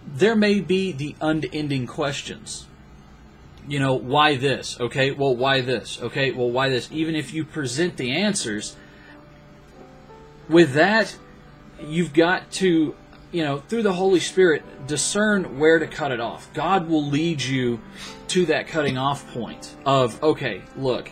There 0.08 0.36
may 0.36 0.62
be 0.62 0.92
the 0.92 1.16
unending 1.22 1.86
questions. 1.86 2.66
You 3.68 3.78
know, 3.78 3.94
why 3.94 4.38
this? 4.38 4.80
Okay, 4.80 5.12
well, 5.12 5.36
why 5.36 5.62
this? 5.62 6.02
Okay, 6.02 6.32
well, 6.32 6.50
why 6.50 6.70
this? 6.70 6.90
Even 6.92 7.16
if 7.16 7.36
you 7.36 7.46
present 7.46 7.98
the 7.98 8.12
answers, 8.12 8.76
with 10.50 10.74
that, 10.74 11.16
you've 11.84 12.14
got 12.14 12.52
to, 12.54 12.96
you 13.32 13.44
know, 13.44 13.60
through 13.60 13.84
the 13.84 13.94
Holy 13.94 14.20
Spirit, 14.20 14.88
discern 14.88 15.60
where 15.60 15.80
to 15.80 15.88
cut 15.88 16.12
it 16.12 16.20
off. 16.20 16.52
God 16.54 16.88
will 16.88 17.06
lead 17.06 17.42
you 17.42 17.80
to 18.30 18.46
that 18.48 18.68
cutting 18.68 18.98
off 18.98 19.32
point 19.34 19.76
of, 19.86 20.22
okay, 20.24 20.62
look, 20.76 21.10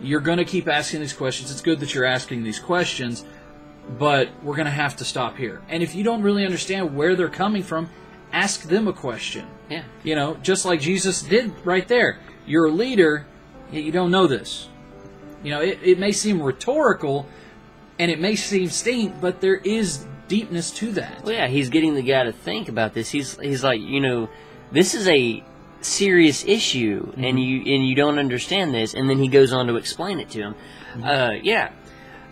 you're 0.00 0.20
going 0.20 0.38
to 0.38 0.44
keep 0.44 0.68
asking 0.68 1.00
these 1.00 1.12
questions. 1.12 1.50
It's 1.50 1.60
good 1.60 1.80
that 1.80 1.94
you're 1.94 2.04
asking 2.04 2.42
these 2.44 2.58
questions, 2.58 3.24
but 3.98 4.28
we're 4.42 4.56
going 4.56 4.66
to 4.66 4.70
have 4.70 4.96
to 4.96 5.04
stop 5.04 5.36
here. 5.36 5.62
And 5.68 5.82
if 5.82 5.94
you 5.94 6.04
don't 6.04 6.22
really 6.22 6.44
understand 6.44 6.96
where 6.96 7.16
they're 7.16 7.28
coming 7.28 7.62
from, 7.62 7.90
ask 8.32 8.62
them 8.62 8.88
a 8.88 8.92
question. 8.92 9.46
Yeah. 9.70 9.84
You 10.02 10.14
know, 10.14 10.36
just 10.42 10.64
like 10.64 10.80
Jesus 10.80 11.22
did 11.22 11.52
right 11.64 11.86
there. 11.88 12.18
You're 12.46 12.66
a 12.66 12.70
leader, 12.70 13.26
yet 13.72 13.82
you 13.82 13.92
don't 13.92 14.10
know 14.10 14.26
this. 14.26 14.68
You 15.42 15.50
know, 15.50 15.60
it, 15.60 15.78
it 15.82 15.98
may 15.98 16.12
seem 16.12 16.42
rhetorical 16.42 17.26
and 17.98 18.10
it 18.10 18.20
may 18.20 18.36
seem 18.36 18.68
stink, 18.68 19.20
but 19.20 19.40
there 19.40 19.56
is 19.56 20.06
deepness 20.28 20.70
to 20.72 20.92
that. 20.92 21.24
Well, 21.24 21.34
yeah, 21.34 21.46
he's 21.46 21.68
getting 21.68 21.94
the 21.94 22.02
guy 22.02 22.24
to 22.24 22.32
think 22.32 22.68
about 22.68 22.94
this. 22.94 23.10
He's 23.10 23.38
he's 23.40 23.64
like, 23.64 23.80
you 23.80 24.00
know, 24.00 24.28
this 24.72 24.94
is 24.94 25.08
a 25.08 25.42
serious 25.80 26.44
issue, 26.44 27.12
and 27.16 27.24
mm-hmm. 27.24 27.38
you 27.38 27.74
and 27.74 27.88
you 27.88 27.94
don't 27.94 28.18
understand 28.18 28.74
this, 28.74 28.94
and 28.94 29.08
then 29.08 29.18
he 29.18 29.28
goes 29.28 29.52
on 29.52 29.66
to 29.68 29.76
explain 29.76 30.20
it 30.20 30.30
to 30.30 30.40
him. 30.40 30.54
Mm-hmm. 30.94 31.04
Uh, 31.04 31.30
yeah, 31.42 31.72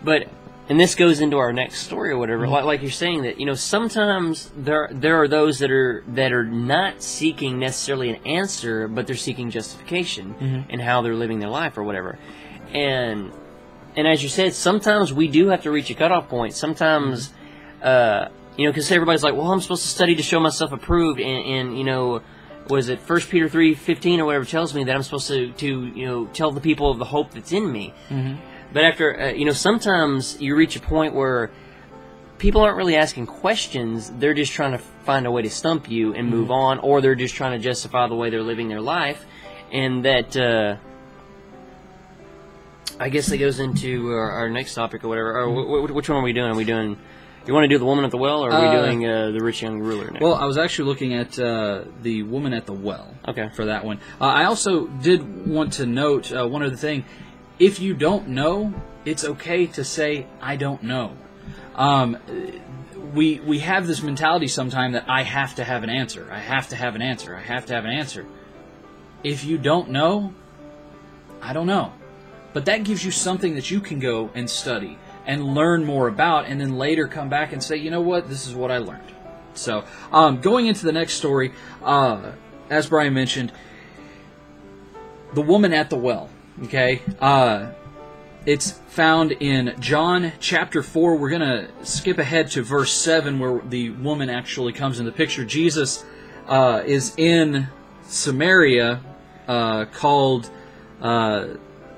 but 0.03 0.27
and 0.67 0.79
this 0.79 0.95
goes 0.95 1.21
into 1.21 1.37
our 1.37 1.53
next 1.53 1.81
story 1.81 2.09
or 2.11 2.17
whatever. 2.17 2.47
Like, 2.47 2.59
mm-hmm. 2.59 2.67
like 2.67 2.81
you're 2.81 2.91
saying 2.91 3.23
that 3.23 3.39
you 3.39 3.45
know 3.45 3.53
sometimes 3.53 4.51
there 4.55 4.89
there 4.91 5.21
are 5.21 5.27
those 5.27 5.59
that 5.59 5.71
are 5.71 6.03
that 6.09 6.33
are 6.33 6.45
not 6.45 7.01
seeking 7.01 7.59
necessarily 7.59 8.09
an 8.09 8.25
answer, 8.25 8.87
but 8.87 9.07
they're 9.07 9.15
seeking 9.15 9.49
justification 9.49 10.65
in 10.69 10.79
how 10.79 11.01
they're 11.01 11.15
living 11.15 11.39
their 11.39 11.49
life 11.49 11.77
or 11.77 11.83
whatever, 11.83 12.19
and 12.73 13.31
and 13.97 14.07
as 14.07 14.21
you 14.21 14.29
said, 14.29 14.53
sometimes 14.53 15.13
we 15.13 15.27
do 15.27 15.47
have 15.47 15.63
to 15.63 15.71
reach 15.71 15.89
a 15.89 15.95
cutoff 15.95 16.27
point. 16.27 16.53
Sometimes, 16.53 17.33
uh, 17.81 18.27
you 18.57 18.65
know, 18.65 18.71
because 18.71 18.91
everybody's 18.91 19.23
like, 19.23 19.35
"Well, 19.35 19.51
I'm 19.51 19.61
supposed 19.61 19.83
to 19.83 19.89
study 19.89 20.15
to 20.15 20.23
show 20.23 20.39
myself 20.39 20.71
approved," 20.71 21.19
and, 21.19 21.45
and 21.45 21.77
you 21.77 21.83
know, 21.83 22.21
was 22.69 22.89
it 22.89 22.99
First 22.99 23.29
Peter 23.29 23.47
three 23.47 23.73
fifteen 23.73 24.19
or 24.19 24.25
whatever 24.25 24.45
tells 24.45 24.73
me 24.73 24.83
that 24.83 24.95
I'm 24.95 25.03
supposed 25.03 25.27
to 25.27 25.51
to 25.51 25.85
you 25.87 26.05
know 26.05 26.25
tell 26.27 26.51
the 26.51 26.61
people 26.61 26.91
of 26.91 26.99
the 26.99 27.05
hope 27.05 27.31
that's 27.31 27.51
in 27.51 27.71
me. 27.71 27.93
Mm-hmm. 28.09 28.35
But 28.73 28.83
after 28.83 29.21
uh, 29.21 29.31
you 29.31 29.45
know, 29.45 29.53
sometimes 29.53 30.41
you 30.41 30.55
reach 30.55 30.75
a 30.75 30.81
point 30.81 31.13
where 31.13 31.51
people 32.37 32.61
aren't 32.61 32.77
really 32.77 32.97
asking 32.97 33.27
questions; 33.27 34.11
they're 34.19 34.33
just 34.33 34.51
trying 34.51 34.73
to 34.73 34.77
find 34.77 35.25
a 35.25 35.31
way 35.31 35.41
to 35.41 35.49
stump 35.49 35.89
you 35.89 36.13
and 36.13 36.29
move 36.29 36.51
on, 36.51 36.79
or 36.79 36.99
they're 36.99 37.15
just 37.15 37.35
trying 37.35 37.57
to 37.57 37.63
justify 37.63 38.07
the 38.07 38.15
way 38.15 38.29
they're 38.29 38.43
living 38.43 38.67
their 38.67 38.81
life, 38.81 39.25
and 39.71 40.03
that. 40.03 40.35
Uh, 40.35 40.75
I 42.99 43.09
guess 43.09 43.27
that 43.27 43.37
goes 43.37 43.59
into 43.59 44.09
our, 44.11 44.31
our 44.31 44.49
next 44.49 44.73
topic 44.73 45.03
or 45.03 45.07
whatever. 45.09 45.37
Or 45.41 45.49
wh- 45.51 45.89
wh- 45.91 45.95
which 45.95 46.09
one 46.09 46.17
are 46.19 46.23
we 46.23 46.33
doing? 46.33 46.51
Are 46.51 46.55
we 46.55 46.63
doing? 46.65 46.97
You 47.45 47.53
want 47.53 47.65
to 47.65 47.67
do 47.67 47.77
the 47.77 47.85
woman 47.85 48.05
at 48.05 48.11
the 48.11 48.17
well, 48.17 48.43
or 48.43 48.51
are 48.51 48.61
we 48.61 48.67
Uh, 48.67 48.81
doing 48.85 49.05
uh, 49.05 49.29
the 49.31 49.43
rich 49.43 49.61
young 49.61 49.79
ruler? 49.79 50.09
Next? 50.09 50.21
Well, 50.23 50.33
I 50.33 50.45
was 50.45 50.57
actually 50.57 50.85
looking 50.89 51.13
at 51.13 51.37
uh, 51.37 51.83
the 52.01 52.23
woman 52.23 52.53
at 52.53 52.65
the 52.65 52.73
well. 52.73 53.13
Okay. 53.27 53.49
For 53.55 53.65
that 53.65 53.85
one, 53.85 53.99
uh, 54.19 54.25
I 54.25 54.45
also 54.45 54.87
did 54.87 55.45
want 55.47 55.73
to 55.73 55.85
note 55.85 56.31
uh, 56.31 56.47
one 56.47 56.63
other 56.63 56.75
thing. 56.75 57.05
If 57.59 57.79
you 57.79 57.93
don't 57.93 58.29
know, 58.29 58.73
it's 59.05 59.23
okay 59.23 59.67
to 59.67 59.83
say 59.83 60.25
I 60.41 60.55
don't 60.55 60.81
know. 60.83 61.15
Um, 61.75 62.17
we 63.13 63.39
we 63.41 63.59
have 63.59 63.85
this 63.85 64.01
mentality 64.01 64.47
sometime 64.47 64.93
that 64.93 65.05
I 65.07 65.21
have 65.23 65.55
to 65.55 65.63
have 65.63 65.83
an 65.83 65.89
answer. 65.91 66.27
I 66.31 66.39
have 66.39 66.69
to 66.69 66.75
have 66.75 66.95
an 66.95 67.01
answer. 67.03 67.35
I 67.35 67.41
have 67.41 67.65
to 67.67 67.73
have 67.75 67.85
an 67.85 67.91
answer. 67.91 68.25
If 69.23 69.43
you 69.45 69.57
don't 69.59 69.89
know, 69.91 70.33
I 71.41 71.53
don't 71.53 71.67
know. 71.67 71.93
But 72.55 72.63
that 72.67 72.85
gives 72.85 73.03
you 73.03 73.11
something 73.11 73.55
that 73.55 73.69
you 73.69 73.81
can 73.81 73.99
go 73.99 74.31
and 74.33 74.49
study 74.49 74.97
and 75.25 75.43
learn 75.43 75.83
more 75.83 76.07
about, 76.07 76.45
and 76.45 76.61
then 76.61 76.77
later 76.77 77.05
come 77.05 77.27
back 77.27 77.51
and 77.51 77.61
say, 77.61 77.75
you 77.75 77.91
know 77.91 77.99
what, 77.99 78.29
this 78.29 78.47
is 78.47 78.55
what 78.55 78.71
I 78.71 78.77
learned. 78.77 79.11
So, 79.55 79.83
um, 80.13 80.39
going 80.39 80.67
into 80.67 80.85
the 80.85 80.93
next 80.93 81.15
story, 81.15 81.51
uh, 81.83 82.31
as 82.69 82.87
Brian 82.87 83.13
mentioned, 83.13 83.51
the 85.33 85.41
woman 85.41 85.73
at 85.73 85.89
the 85.89 85.97
well. 85.97 86.29
Okay, 86.63 87.01
uh, 87.19 87.71
it's 88.45 88.71
found 88.87 89.33
in 89.33 89.75
John 89.81 90.31
chapter 90.39 90.81
four. 90.81 91.17
We're 91.17 91.31
gonna 91.31 91.67
skip 91.83 92.19
ahead 92.19 92.51
to 92.51 92.61
verse 92.61 92.93
seven, 92.93 93.37
where 93.37 93.59
the 93.59 93.89
woman 93.89 94.29
actually 94.29 94.71
comes 94.71 94.97
in 94.97 95.05
the 95.05 95.11
picture. 95.11 95.43
Jesus 95.43 96.05
uh, 96.47 96.83
is 96.85 97.13
in 97.17 97.67
Samaria, 98.03 99.01
uh, 99.45 99.85
called 99.91 100.49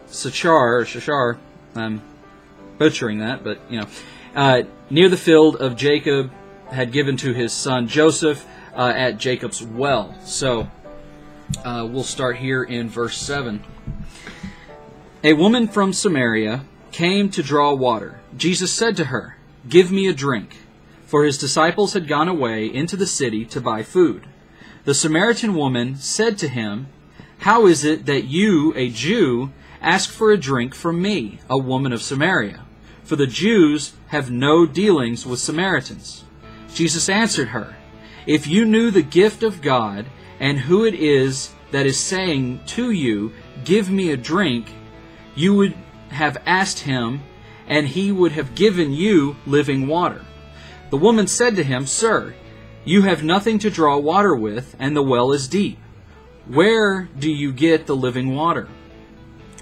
Sychar, 0.07 0.77
or 0.79 0.85
Shashar. 0.85 1.37
I'm 1.75 2.01
butchering 2.77 3.19
that, 3.19 3.43
but 3.43 3.59
you 3.69 3.81
know, 3.81 3.87
uh, 4.35 4.63
near 4.89 5.09
the 5.09 5.17
field 5.17 5.57
of 5.57 5.75
Jacob 5.75 6.31
had 6.71 6.91
given 6.91 7.17
to 7.17 7.33
his 7.33 7.53
son 7.53 7.87
Joseph 7.87 8.45
uh, 8.75 8.93
at 8.95 9.17
Jacob's 9.17 9.63
well. 9.63 10.15
So 10.23 10.69
uh, 11.63 11.87
we'll 11.89 12.03
start 12.03 12.37
here 12.37 12.63
in 12.63 12.89
verse 12.89 13.17
7. 13.17 13.63
A 15.23 15.33
woman 15.33 15.67
from 15.67 15.93
Samaria 15.93 16.65
came 16.91 17.29
to 17.31 17.43
draw 17.43 17.73
water. 17.73 18.19
Jesus 18.35 18.71
said 18.71 18.95
to 18.97 19.05
her, 19.05 19.37
Give 19.67 19.91
me 19.91 20.07
a 20.07 20.13
drink. 20.13 20.57
For 21.05 21.23
his 21.23 21.37
disciples 21.37 21.93
had 21.93 22.07
gone 22.07 22.27
away 22.27 22.65
into 22.65 22.97
the 22.97 23.07
city 23.07 23.45
to 23.45 23.61
buy 23.61 23.81
food. 23.81 24.27
The 24.83 24.93
Samaritan 24.93 25.55
woman 25.55 25.95
said 25.95 26.37
to 26.39 26.47
him, 26.47 26.87
How 27.39 27.65
is 27.65 27.83
it 27.83 28.05
that 28.05 28.25
you, 28.25 28.73
a 28.75 28.89
Jew, 28.89 29.51
ask 29.81 30.09
for 30.09 30.31
a 30.31 30.37
drink 30.37 30.73
from 30.73 31.01
me, 31.01 31.39
a 31.49 31.57
woman 31.57 31.93
of 31.93 32.01
Samaria? 32.01 32.65
For 33.03 33.15
the 33.15 33.27
Jews 33.27 33.93
have 34.07 34.29
no 34.29 34.65
dealings 34.65 35.25
with 35.25 35.39
Samaritans. 35.39 36.23
Jesus 36.73 37.09
answered 37.09 37.49
her, 37.49 37.75
If 38.25 38.47
you 38.47 38.65
knew 38.65 38.91
the 38.91 39.01
gift 39.01 39.43
of 39.43 39.61
God 39.61 40.05
and 40.39 40.59
who 40.59 40.85
it 40.85 40.93
is 40.93 41.53
that 41.71 41.85
is 41.85 41.99
saying 41.99 42.61
to 42.67 42.91
you, 42.91 43.31
Give 43.63 43.89
me 43.89 44.11
a 44.11 44.17
drink, 44.17 44.71
you 45.35 45.55
would 45.55 45.73
have 46.09 46.41
asked 46.45 46.79
him, 46.79 47.21
and 47.67 47.87
he 47.87 48.11
would 48.11 48.33
have 48.33 48.55
given 48.55 48.91
you 48.91 49.35
living 49.45 49.87
water. 49.87 50.25
The 50.89 50.97
woman 50.97 51.27
said 51.27 51.55
to 51.55 51.63
him, 51.63 51.85
Sir, 51.85 52.33
you 52.85 53.01
have 53.01 53.23
nothing 53.23 53.59
to 53.59 53.69
draw 53.69 53.97
water 53.97 54.35
with, 54.35 54.75
and 54.79 54.95
the 54.95 55.03
well 55.03 55.33
is 55.33 55.47
deep. 55.47 55.77
Where 56.45 57.09
do 57.19 57.29
you 57.29 57.51
get 57.51 57.87
the 57.87 57.95
living 57.95 58.33
water? 58.33 58.69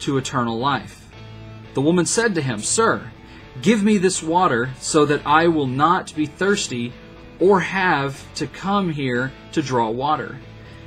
to 0.00 0.16
eternal 0.16 0.58
life. 0.58 1.08
The 1.74 1.80
woman 1.80 2.06
said 2.06 2.34
to 2.34 2.42
him, 2.42 2.60
Sir, 2.60 3.10
give 3.62 3.82
me 3.82 3.98
this 3.98 4.22
water 4.22 4.70
so 4.78 5.04
that 5.06 5.26
I 5.26 5.48
will 5.48 5.66
not 5.66 6.14
be 6.14 6.26
thirsty 6.26 6.92
or 7.40 7.60
have 7.60 8.32
to 8.34 8.46
come 8.46 8.90
here 8.90 9.32
to 9.52 9.62
draw 9.62 9.90
water. 9.90 10.38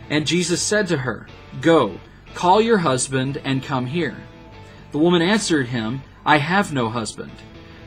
And 0.10 0.26
Jesus 0.26 0.62
said 0.62 0.88
to 0.88 0.98
her, 0.98 1.28
Go, 1.62 2.00
call 2.34 2.62
your 2.62 2.78
husband 2.78 3.42
and 3.44 3.64
come 3.64 3.86
here. 3.86 4.16
The 4.92 4.98
woman 4.98 5.22
answered 5.22 5.68
him, 5.68 6.02
I 6.26 6.38
have 6.38 6.74
no 6.74 6.90
husband. 6.90 7.32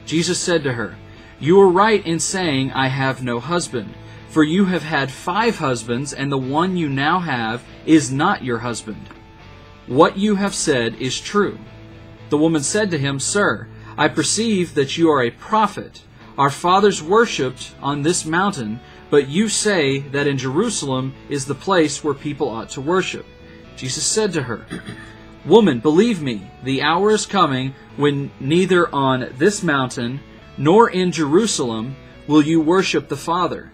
Jesus 0.05 0.39
said 0.39 0.63
to 0.65 0.75
her, 0.75 0.97
You 1.39 1.61
are 1.61 1.69
right 1.69 2.05
in 2.05 2.21
saying, 2.21 2.73
I 2.73 2.89
have 2.89 3.23
no 3.23 3.41
husband, 3.41 3.95
for 4.29 4.43
you 4.43 4.67
have 4.67 4.83
had 4.83 5.11
five 5.11 5.59
husbands, 5.59 6.13
and 6.13 6.31
the 6.31 6.39
one 6.39 6.77
you 6.77 6.89
now 6.89 7.21
have 7.21 7.63
is 7.87 8.13
not 8.13 8.45
your 8.45 8.59
husband. 8.59 9.09
What 9.91 10.17
you 10.17 10.37
have 10.37 10.55
said 10.55 10.95
is 11.01 11.21
true. 11.21 11.59
The 12.29 12.39
woman 12.39 12.63
said 12.63 12.93
to 12.93 12.99
him, 12.99 13.19
Sir, 13.19 13.67
I 13.99 14.07
perceive 14.07 14.75
that 14.75 14.97
you 14.97 15.11
are 15.11 15.21
a 15.21 15.33
prophet. 15.33 16.05
Our 16.39 16.49
fathers 16.49 17.03
worshipped 17.03 17.75
on 17.83 18.03
this 18.03 18.25
mountain, 18.25 18.79
but 19.11 19.27
you 19.27 19.49
say 19.49 19.99
that 19.99 20.29
in 20.29 20.39
Jerusalem 20.39 21.13
is 21.29 21.45
the 21.45 21.57
place 21.57 22.05
where 22.05 22.15
people 22.15 22.49
ought 22.49 22.69
to 22.71 22.81
worship. 22.81 23.27
Jesus 23.77 24.07
said 24.07 24.33
to 24.35 24.45
her, 24.45 24.65
Woman, 25.45 25.81
believe 25.81 26.23
me, 26.23 26.49
the 26.63 26.83
hour 26.83 27.11
is 27.11 27.27
coming 27.27 27.75
when 27.97 28.31
neither 28.39 28.95
on 28.95 29.35
this 29.39 29.61
mountain 29.61 30.21
nor 30.57 30.89
in 30.89 31.11
Jerusalem 31.11 31.97
will 32.29 32.43
you 32.43 32.61
worship 32.61 33.09
the 33.09 33.17
Father. 33.17 33.73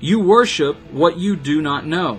You 0.00 0.18
worship 0.18 0.76
what 0.90 1.18
you 1.18 1.36
do 1.36 1.62
not 1.62 1.86
know. 1.86 2.18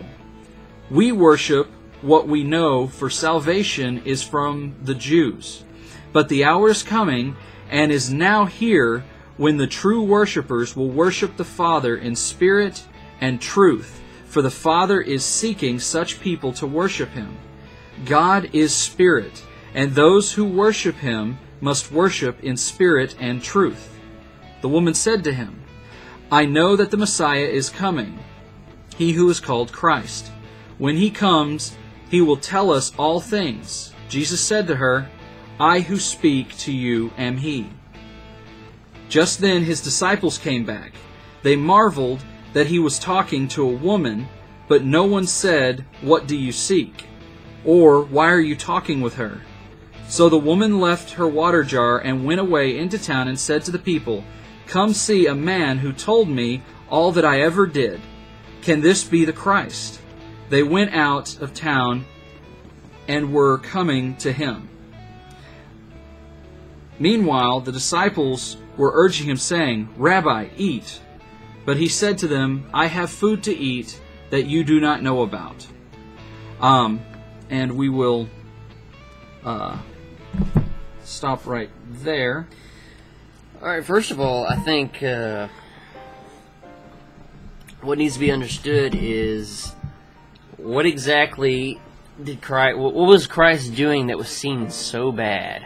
We 0.89 1.11
worship 1.11 1.69
what 2.03 2.27
we 2.27 2.43
know, 2.43 2.87
for 2.87 3.09
salvation 3.09 4.03
is 4.05 4.21
from 4.21 4.75
the 4.83 4.93
Jews. 4.93 5.63
But 6.11 6.29
the 6.29 6.43
hour 6.43 6.69
is 6.69 6.83
coming, 6.83 7.35
and 7.69 7.91
is 7.91 8.11
now 8.11 8.45
here, 8.45 9.03
when 9.37 9.57
the 9.57 9.67
true 9.67 10.03
worshippers 10.03 10.75
will 10.75 10.89
worship 10.89 11.37
the 11.37 11.45
Father 11.45 11.97
in 11.97 12.15
spirit 12.15 12.83
and 13.19 13.41
truth, 13.41 14.01
for 14.25 14.41
the 14.41 14.51
Father 14.51 15.01
is 15.01 15.23
seeking 15.23 15.79
such 15.79 16.19
people 16.19 16.53
to 16.53 16.67
worship 16.67 17.09
him. 17.09 17.37
God 18.05 18.49
is 18.53 18.75
spirit, 18.75 19.43
and 19.73 19.93
those 19.93 20.33
who 20.33 20.45
worship 20.45 20.97
him 20.97 21.37
must 21.61 21.91
worship 21.91 22.43
in 22.43 22.57
spirit 22.57 23.15
and 23.19 23.41
truth. 23.41 23.97
The 24.61 24.69
woman 24.69 24.93
said 24.93 25.23
to 25.23 25.33
him, 25.33 25.61
I 26.31 26.45
know 26.45 26.75
that 26.75 26.91
the 26.91 26.97
Messiah 26.97 27.45
is 27.45 27.69
coming, 27.69 28.19
he 28.97 29.13
who 29.13 29.29
is 29.29 29.39
called 29.39 29.71
Christ. 29.71 30.27
When 30.77 30.97
he 30.97 31.09
comes, 31.09 31.75
he 32.13 32.21
will 32.21 32.37
tell 32.37 32.69
us 32.69 32.93
all 32.95 33.19
things. 33.19 33.91
Jesus 34.07 34.39
said 34.39 34.67
to 34.67 34.75
her, 34.75 35.09
I 35.59 35.79
who 35.79 35.97
speak 35.97 36.55
to 36.59 36.71
you 36.71 37.11
am 37.17 37.37
he. 37.37 37.67
Just 39.09 39.39
then 39.39 39.63
his 39.63 39.81
disciples 39.81 40.37
came 40.37 40.63
back. 40.63 40.93
They 41.41 41.55
marveled 41.55 42.23
that 42.53 42.67
he 42.67 42.77
was 42.77 42.99
talking 42.99 43.47
to 43.47 43.63
a 43.63 43.79
woman, 43.89 44.27
but 44.67 44.83
no 44.83 45.05
one 45.05 45.25
said, 45.25 45.85
What 46.01 46.27
do 46.27 46.37
you 46.37 46.51
seek? 46.51 47.05
Or, 47.65 48.03
Why 48.03 48.29
are 48.29 48.39
you 48.39 48.55
talking 48.55 49.01
with 49.01 49.15
her? 49.15 49.41
So 50.07 50.29
the 50.29 50.37
woman 50.37 50.79
left 50.79 51.13
her 51.13 51.27
water 51.27 51.63
jar 51.63 51.97
and 51.97 52.25
went 52.25 52.39
away 52.39 52.77
into 52.77 52.99
town 52.99 53.27
and 53.27 53.39
said 53.39 53.65
to 53.65 53.71
the 53.71 53.79
people, 53.79 54.23
Come 54.67 54.93
see 54.93 55.25
a 55.25 55.33
man 55.33 55.79
who 55.79 55.91
told 55.91 56.29
me 56.29 56.61
all 56.91 57.11
that 57.13 57.25
I 57.25 57.41
ever 57.41 57.65
did. 57.65 57.99
Can 58.61 58.81
this 58.81 59.03
be 59.03 59.25
the 59.25 59.33
Christ? 59.33 59.99
They 60.53 60.61
went 60.61 60.93
out 60.93 61.41
of 61.41 61.55
town 61.55 62.05
and 63.07 63.33
were 63.33 63.57
coming 63.57 64.15
to 64.17 64.31
him. 64.31 64.69
Meanwhile, 66.99 67.61
the 67.61 67.71
disciples 67.71 68.57
were 68.77 68.91
urging 68.93 69.27
him, 69.27 69.37
saying, 69.37 69.89
Rabbi, 69.97 70.49
eat. 70.55 71.01
But 71.65 71.77
he 71.77 71.87
said 71.87 72.19
to 72.19 72.27
them, 72.27 72.69
I 72.71 72.85
have 72.85 73.09
food 73.09 73.41
to 73.45 73.51
eat 73.51 73.99
that 74.29 74.45
you 74.45 74.63
do 74.63 74.79
not 74.79 75.01
know 75.01 75.23
about. 75.23 75.65
Um, 76.61 77.03
and 77.49 77.75
we 77.75 77.89
will 77.89 78.29
uh, 79.43 79.79
stop 81.03 81.47
right 81.47 81.71
there. 81.89 82.47
All 83.59 83.69
right. 83.69 83.83
First 83.83 84.11
of 84.11 84.19
all, 84.19 84.45
I 84.45 84.57
think 84.57 85.01
uh, 85.01 85.47
what 87.81 87.97
needs 87.97 88.13
to 88.13 88.19
be 88.19 88.31
understood 88.31 88.93
is 88.93 89.73
what 90.63 90.85
exactly 90.85 91.79
did 92.23 92.41
Christ? 92.41 92.77
What 92.77 92.93
was 92.93 93.27
Christ 93.27 93.75
doing 93.75 94.07
that 94.07 94.17
was 94.17 94.29
seen 94.29 94.69
so 94.69 95.11
bad 95.11 95.65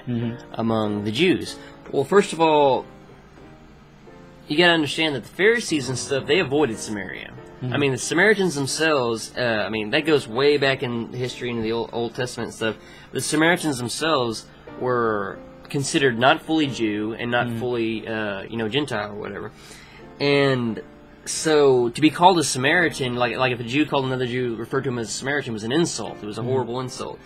among 0.53 1.03
the 1.03 1.11
Jews? 1.11 1.57
Well, 1.91 2.03
first 2.03 2.33
of 2.33 2.41
all, 2.41 2.85
you 4.47 4.57
got 4.57 4.67
to 4.67 4.73
understand 4.73 5.15
that 5.15 5.23
the 5.23 5.29
Pharisees 5.29 5.89
and 5.89 5.97
stuff 5.97 6.25
they 6.25 6.39
avoided 6.39 6.77
Samaria. 6.77 7.33
I 7.73 7.77
mean, 7.77 7.91
the 7.91 7.97
Samaritans 7.97 8.53
themselves. 8.53 9.33
Uh, 9.35 9.41
I 9.41 9.69
mean, 9.69 9.89
that 9.89 10.05
goes 10.05 10.27
way 10.27 10.57
back 10.57 10.83
in 10.83 11.11
history 11.11 11.49
into 11.49 11.63
the 11.63 11.71
Old, 11.71 11.89
Old 11.91 12.13
Testament 12.13 12.49
and 12.49 12.55
stuff. 12.55 12.75
The 13.11 13.21
Samaritans 13.21 13.77
themselves 13.77 14.45
were 14.79 15.39
considered 15.69 16.19
not 16.19 16.41
fully 16.43 16.67
Jew 16.67 17.15
and 17.17 17.31
not 17.31 17.49
fully, 17.59 18.07
uh, 18.07 18.43
you 18.43 18.57
know, 18.57 18.69
Gentile 18.69 19.11
or 19.11 19.15
whatever. 19.15 19.51
And 20.19 20.81
so 21.27 21.89
to 21.89 22.01
be 22.01 22.09
called 22.09 22.39
a 22.39 22.43
Samaritan, 22.43 23.15
like 23.15 23.37
like 23.37 23.51
if 23.51 23.59
a 23.59 23.63
Jew 23.63 23.85
called 23.85 24.05
another 24.05 24.25
Jew, 24.25 24.55
referred 24.55 24.83
to 24.85 24.89
him 24.89 24.99
as 24.99 25.09
a 25.09 25.11
Samaritan, 25.11 25.53
was 25.53 25.63
an 25.63 25.71
insult. 25.71 26.17
It 26.21 26.25
was 26.25 26.37
a 26.37 26.43
horrible 26.43 26.79
insult. 26.79 27.19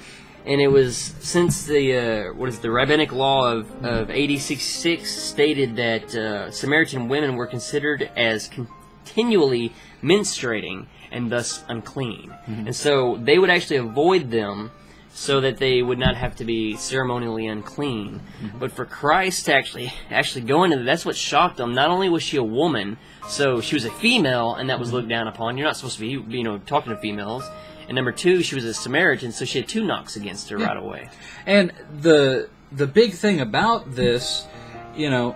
And 0.46 0.60
it 0.60 0.68
was 0.68 0.98
since 1.20 1.66
the 1.66 1.98
uh, 1.98 2.34
what 2.34 2.50
is 2.50 2.58
it, 2.58 2.62
the 2.64 2.72
rabbinic 2.72 3.12
law 3.12 3.52
of, 3.52 3.86
of 3.86 4.10
eighty 4.10 4.38
six 4.38 4.64
six 4.64 5.12
stated 5.12 5.76
that 5.76 6.16
uh, 6.16 6.52
Samaritan 6.52 7.08
women 7.08 7.36
were 7.36 7.48
considered 7.48 8.10
as 8.16 8.50
continually 8.50 9.72
menstruating 10.02 10.88
and 11.12 11.32
thus 11.32 11.64
unclean. 11.68 12.34
And 12.48 12.76
so 12.76 13.18
they 13.18 13.38
would 13.38 13.50
actually 13.50 13.78
avoid 13.78 14.32
them 14.32 14.72
so 15.14 15.42
that 15.42 15.58
they 15.58 15.82
would 15.82 16.00
not 16.00 16.16
have 16.16 16.36
to 16.38 16.46
be 16.46 16.76
ceremonially 16.78 17.48
unclean. 17.48 18.22
But 18.58 18.72
for 18.72 18.86
Christ 18.86 19.46
to 19.46 19.54
actually 19.54 19.94
actually 20.10 20.42
go 20.42 20.64
into 20.64 20.78
that, 20.78 20.84
that's 20.84 21.06
what 21.06 21.16
shocked 21.16 21.58
them. 21.58 21.74
Not 21.74 21.90
only 21.90 22.10
was 22.10 22.24
she 22.24 22.38
a 22.38 22.44
woman, 22.44 22.98
so 23.28 23.62
she 23.62 23.76
was 23.76 23.86
a 23.86 23.92
female, 23.92 24.56
and 24.56 24.70
that 24.70 24.80
was 24.80 24.94
looked 24.94 25.10
down 25.10 25.28
upon. 25.28 25.58
You're 25.58 25.68
not 25.68 25.76
supposed 25.78 26.00
to 26.00 26.02
be, 26.02 26.38
you 26.38 26.44
know, 26.44 26.58
talking 26.60 26.94
to 26.94 27.00
females. 27.00 27.44
And 27.88 27.96
number 27.96 28.12
two, 28.12 28.42
she 28.42 28.56
was 28.56 28.64
a 28.64 28.74
Samaritan, 28.74 29.32
so 29.32 29.44
she 29.44 29.60
had 29.60 29.68
two 29.68 29.86
knocks 29.86 30.16
against 30.16 30.50
her 30.50 30.58
right 30.58 30.78
away. 30.78 31.10
And 31.46 31.74
the 32.00 32.50
the 32.72 32.88
big 32.88 33.14
thing 33.14 33.42
about 33.42 33.96
this, 33.96 34.48
you 34.96 35.10
know, 35.10 35.36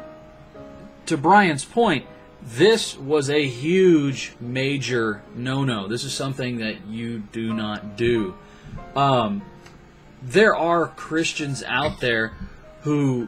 to 1.07 1.17
Brian's 1.17 1.65
point, 1.65 2.05
this 2.41 2.97
was 2.97 3.29
a 3.29 3.45
huge 3.45 4.35
major 4.39 5.21
no-no. 5.35 5.87
This 5.87 6.03
is 6.03 6.13
something 6.13 6.59
that 6.59 6.87
you 6.87 7.19
do 7.19 7.53
not 7.53 7.97
do. 7.97 8.35
Um, 8.95 9.41
there 10.25 10.55
are 10.55 10.87
Christians 10.87 11.63
out 11.63 11.99
there 11.99 12.33
who 12.81 13.27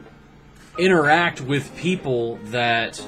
interact 0.78 1.40
with 1.40 1.74
people 1.76 2.36
that 2.46 3.00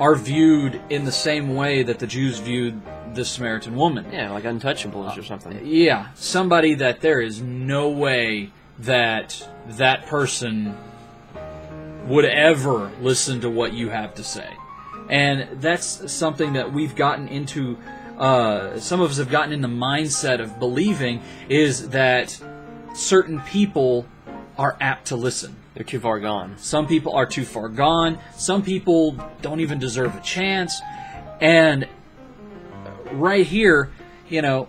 are 0.00 0.14
viewed 0.16 0.80
in 0.90 1.04
the 1.04 1.12
same 1.12 1.54
way 1.54 1.82
that 1.82 1.98
the 1.98 2.06
Jews 2.06 2.38
viewed 2.40 2.80
the 3.14 3.24
Samaritan 3.24 3.76
woman. 3.76 4.06
Yeah, 4.12 4.30
like 4.30 4.44
untouchables 4.44 5.16
or 5.16 5.22
something. 5.22 5.64
Yeah, 5.64 6.08
somebody 6.14 6.74
that 6.74 7.00
there 7.00 7.20
is 7.20 7.40
no 7.40 7.90
way 7.90 8.50
that 8.80 9.48
that 9.68 10.06
person 10.06 10.76
would 12.06 12.24
ever 12.24 12.90
listen 13.00 13.40
to 13.42 13.50
what 13.50 13.72
you 13.72 13.90
have 13.90 14.14
to 14.14 14.24
say. 14.24 14.48
And 15.08 15.60
that's 15.60 16.10
something 16.12 16.54
that 16.54 16.72
we've 16.72 16.96
gotten 16.96 17.28
into, 17.28 17.76
uh, 18.18 18.78
some 18.78 19.00
of 19.00 19.10
us 19.10 19.18
have 19.18 19.30
gotten 19.30 19.52
in 19.52 19.60
the 19.60 19.68
mindset 19.68 20.40
of 20.40 20.58
believing 20.58 21.20
is 21.48 21.90
that 21.90 22.40
certain 22.94 23.40
people 23.40 24.06
are 24.58 24.76
apt 24.80 25.06
to 25.08 25.16
listen. 25.16 25.56
They're 25.74 25.84
too 25.84 26.00
far 26.00 26.20
gone. 26.20 26.56
Some 26.58 26.86
people 26.86 27.14
are 27.14 27.26
too 27.26 27.44
far 27.44 27.68
gone. 27.68 28.18
Some 28.34 28.62
people 28.62 29.12
don't 29.40 29.60
even 29.60 29.78
deserve 29.78 30.14
a 30.16 30.20
chance. 30.20 30.80
And 31.40 31.88
right 33.12 33.46
here, 33.46 33.90
you 34.28 34.42
know, 34.42 34.68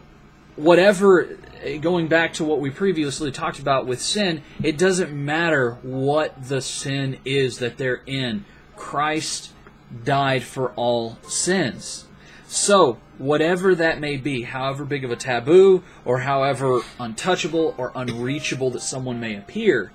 whatever, 0.56 1.38
going 1.82 2.08
back 2.08 2.34
to 2.34 2.44
what 2.44 2.60
we 2.60 2.70
previously 2.70 3.32
talked 3.32 3.60
about 3.60 3.86
with 3.86 4.02
sin, 4.02 4.44
it 4.64 4.78
doesn't 4.78 5.12
matter 5.12 5.74
what 5.82 6.48
the 6.48 6.62
sin 6.62 7.18
is 7.26 7.58
that 7.60 7.78
they're 7.78 8.02
in. 8.06 8.46
Christ 8.76 9.52
died 10.04 10.44
for 10.44 10.72
all 10.74 11.18
sins. 11.24 12.06
So, 12.54 12.98
whatever 13.18 13.74
that 13.76 14.02
may 14.02 14.18
be, 14.18 14.42
however 14.42 14.84
big 14.84 15.06
of 15.06 15.12
a 15.12 15.16
taboo, 15.16 15.84
or 16.04 16.20
however 16.20 16.82
untouchable 17.00 17.74
or 17.78 17.94
unreachable 17.96 18.72
that 18.72 18.82
someone 18.82 19.22
may 19.22 19.38
appear, 19.38 19.94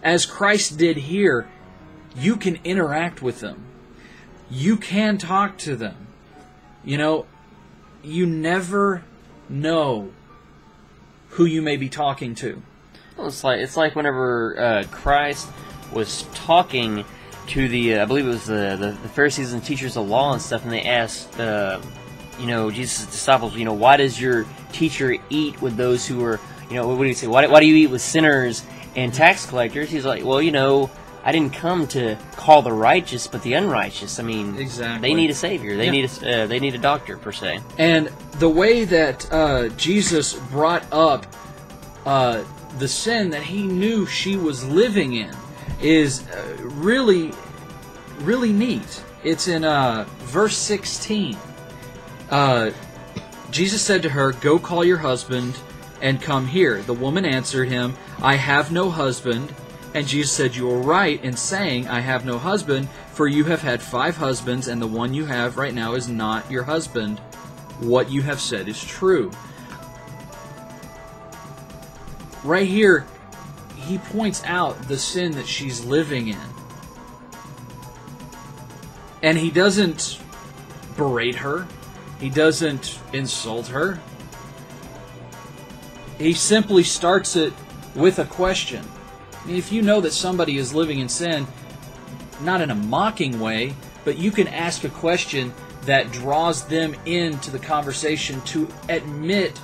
as 0.00 0.26
Christ 0.26 0.78
did 0.78 0.96
here, 0.96 1.48
you 2.14 2.36
can 2.36 2.60
interact 2.62 3.20
with 3.20 3.40
them. 3.40 3.64
You 4.48 4.76
can 4.76 5.18
talk 5.18 5.58
to 5.58 5.74
them. 5.74 6.06
You 6.84 6.98
know, 6.98 7.26
you 8.04 8.24
never 8.24 9.02
know 9.48 10.12
who 11.30 11.46
you 11.46 11.62
may 11.62 11.76
be 11.76 11.88
talking 11.88 12.36
to. 12.36 12.62
Well, 13.16 13.26
it's 13.26 13.42
like 13.42 13.58
it's 13.58 13.76
like 13.76 13.96
whenever 13.96 14.56
uh, 14.56 14.84
Christ 14.92 15.48
was 15.92 16.22
talking 16.32 17.04
to 17.48 17.68
the, 17.68 17.94
uh, 17.94 18.02
I 18.02 18.04
believe 18.04 18.26
it 18.26 18.30
was 18.30 18.46
the, 18.46 18.76
the, 18.78 18.90
the 19.02 19.08
Pharisees 19.08 19.52
and 19.52 19.64
teachers 19.64 19.96
of 19.96 20.08
law 20.08 20.32
and 20.32 20.40
stuff, 20.42 20.64
and 20.64 20.72
they 20.72 20.82
asked, 20.82 21.38
uh, 21.40 21.80
you 22.38 22.46
know, 22.46 22.70
Jesus' 22.70 23.06
disciples, 23.06 23.54
you 23.56 23.64
know, 23.64 23.72
why 23.72 23.96
does 23.96 24.20
your 24.20 24.46
teacher 24.72 25.16
eat 25.30 25.60
with 25.60 25.76
those 25.76 26.06
who 26.06 26.22
are, 26.24 26.38
you 26.70 26.76
know, 26.76 26.86
what 26.88 26.98
do 26.98 27.04
you 27.08 27.14
say? 27.14 27.26
Why, 27.26 27.46
why 27.46 27.60
do 27.60 27.66
you 27.66 27.74
eat 27.76 27.90
with 27.90 28.00
sinners 28.02 28.64
and 28.96 29.12
tax 29.12 29.46
collectors? 29.46 29.90
He's 29.90 30.04
like, 30.04 30.24
well, 30.24 30.40
you 30.40 30.52
know, 30.52 30.90
I 31.24 31.32
didn't 31.32 31.52
come 31.52 31.86
to 31.88 32.16
call 32.36 32.62
the 32.62 32.72
righteous, 32.72 33.26
but 33.26 33.42
the 33.42 33.54
unrighteous. 33.54 34.18
I 34.20 34.22
mean, 34.22 34.56
Exactly. 34.56 35.08
they 35.08 35.14
need 35.14 35.30
a 35.30 35.34
savior. 35.34 35.76
They 35.76 35.86
Yeah. 35.86 35.90
need 35.90 36.10
a 36.22 36.42
uh, 36.44 36.46
they 36.46 36.60
need 36.60 36.74
a 36.74 36.78
doctor 36.78 37.16
per 37.18 37.32
se. 37.32 37.60
And 37.76 38.08
the 38.38 38.48
way 38.48 38.84
that 38.84 39.30
uh, 39.32 39.68
Jesus 39.70 40.34
brought 40.50 40.84
up 40.92 41.26
uh, 42.06 42.44
the 42.78 42.88
sin 42.88 43.30
that 43.30 43.42
he 43.42 43.62
knew 43.66 44.06
she 44.06 44.36
was 44.36 44.64
living 44.64 45.14
in 45.14 45.34
is 45.80 46.26
uh, 46.28 46.56
really, 46.60 47.32
really 48.20 48.52
neat. 48.52 49.02
It's 49.24 49.48
in 49.48 49.64
uh, 49.64 50.06
verse 50.20 50.56
16. 50.56 51.36
Uh, 52.30 52.70
Jesus 53.50 53.82
said 53.82 54.02
to 54.02 54.08
her, 54.08 54.32
Go 54.32 54.58
call 54.58 54.84
your 54.84 54.98
husband 54.98 55.56
and 56.00 56.20
come 56.20 56.46
here. 56.46 56.82
The 56.82 56.94
woman 56.94 57.24
answered 57.24 57.68
him, 57.68 57.94
I 58.20 58.36
have 58.36 58.72
no 58.72 58.90
husband. 58.90 59.54
And 59.94 60.06
Jesus 60.06 60.32
said, 60.32 60.54
You 60.54 60.70
are 60.70 60.80
right 60.80 61.22
in 61.24 61.36
saying, 61.36 61.88
I 61.88 62.00
have 62.00 62.24
no 62.24 62.38
husband, 62.38 62.88
for 63.12 63.26
you 63.26 63.44
have 63.44 63.62
had 63.62 63.82
five 63.82 64.16
husbands, 64.16 64.68
and 64.68 64.80
the 64.80 64.86
one 64.86 65.14
you 65.14 65.24
have 65.24 65.56
right 65.56 65.74
now 65.74 65.94
is 65.94 66.08
not 66.08 66.50
your 66.50 66.62
husband. 66.62 67.18
What 67.80 68.10
you 68.10 68.22
have 68.22 68.40
said 68.40 68.68
is 68.68 68.82
true. 68.84 69.30
Right 72.44 72.68
here, 72.68 73.06
he 73.88 73.96
points 73.96 74.42
out 74.44 74.80
the 74.86 74.98
sin 74.98 75.32
that 75.32 75.46
she's 75.46 75.82
living 75.84 76.28
in. 76.28 76.38
And 79.22 79.38
he 79.38 79.50
doesn't 79.50 80.20
berate 80.96 81.36
her, 81.36 81.66
he 82.20 82.28
doesn't 82.28 83.00
insult 83.14 83.68
her. 83.68 83.98
He 86.18 86.34
simply 86.34 86.82
starts 86.82 87.34
it 87.34 87.52
with 87.94 88.18
a 88.18 88.24
question. 88.26 88.84
If 89.48 89.72
you 89.72 89.80
know 89.80 90.02
that 90.02 90.12
somebody 90.12 90.58
is 90.58 90.74
living 90.74 90.98
in 90.98 91.08
sin, 91.08 91.46
not 92.42 92.60
in 92.60 92.70
a 92.70 92.74
mocking 92.74 93.40
way, 93.40 93.74
but 94.04 94.18
you 94.18 94.30
can 94.30 94.48
ask 94.48 94.84
a 94.84 94.90
question 94.90 95.54
that 95.82 96.12
draws 96.12 96.66
them 96.66 96.94
into 97.06 97.50
the 97.50 97.58
conversation 97.58 98.40
to 98.42 98.68
admit 98.90 99.56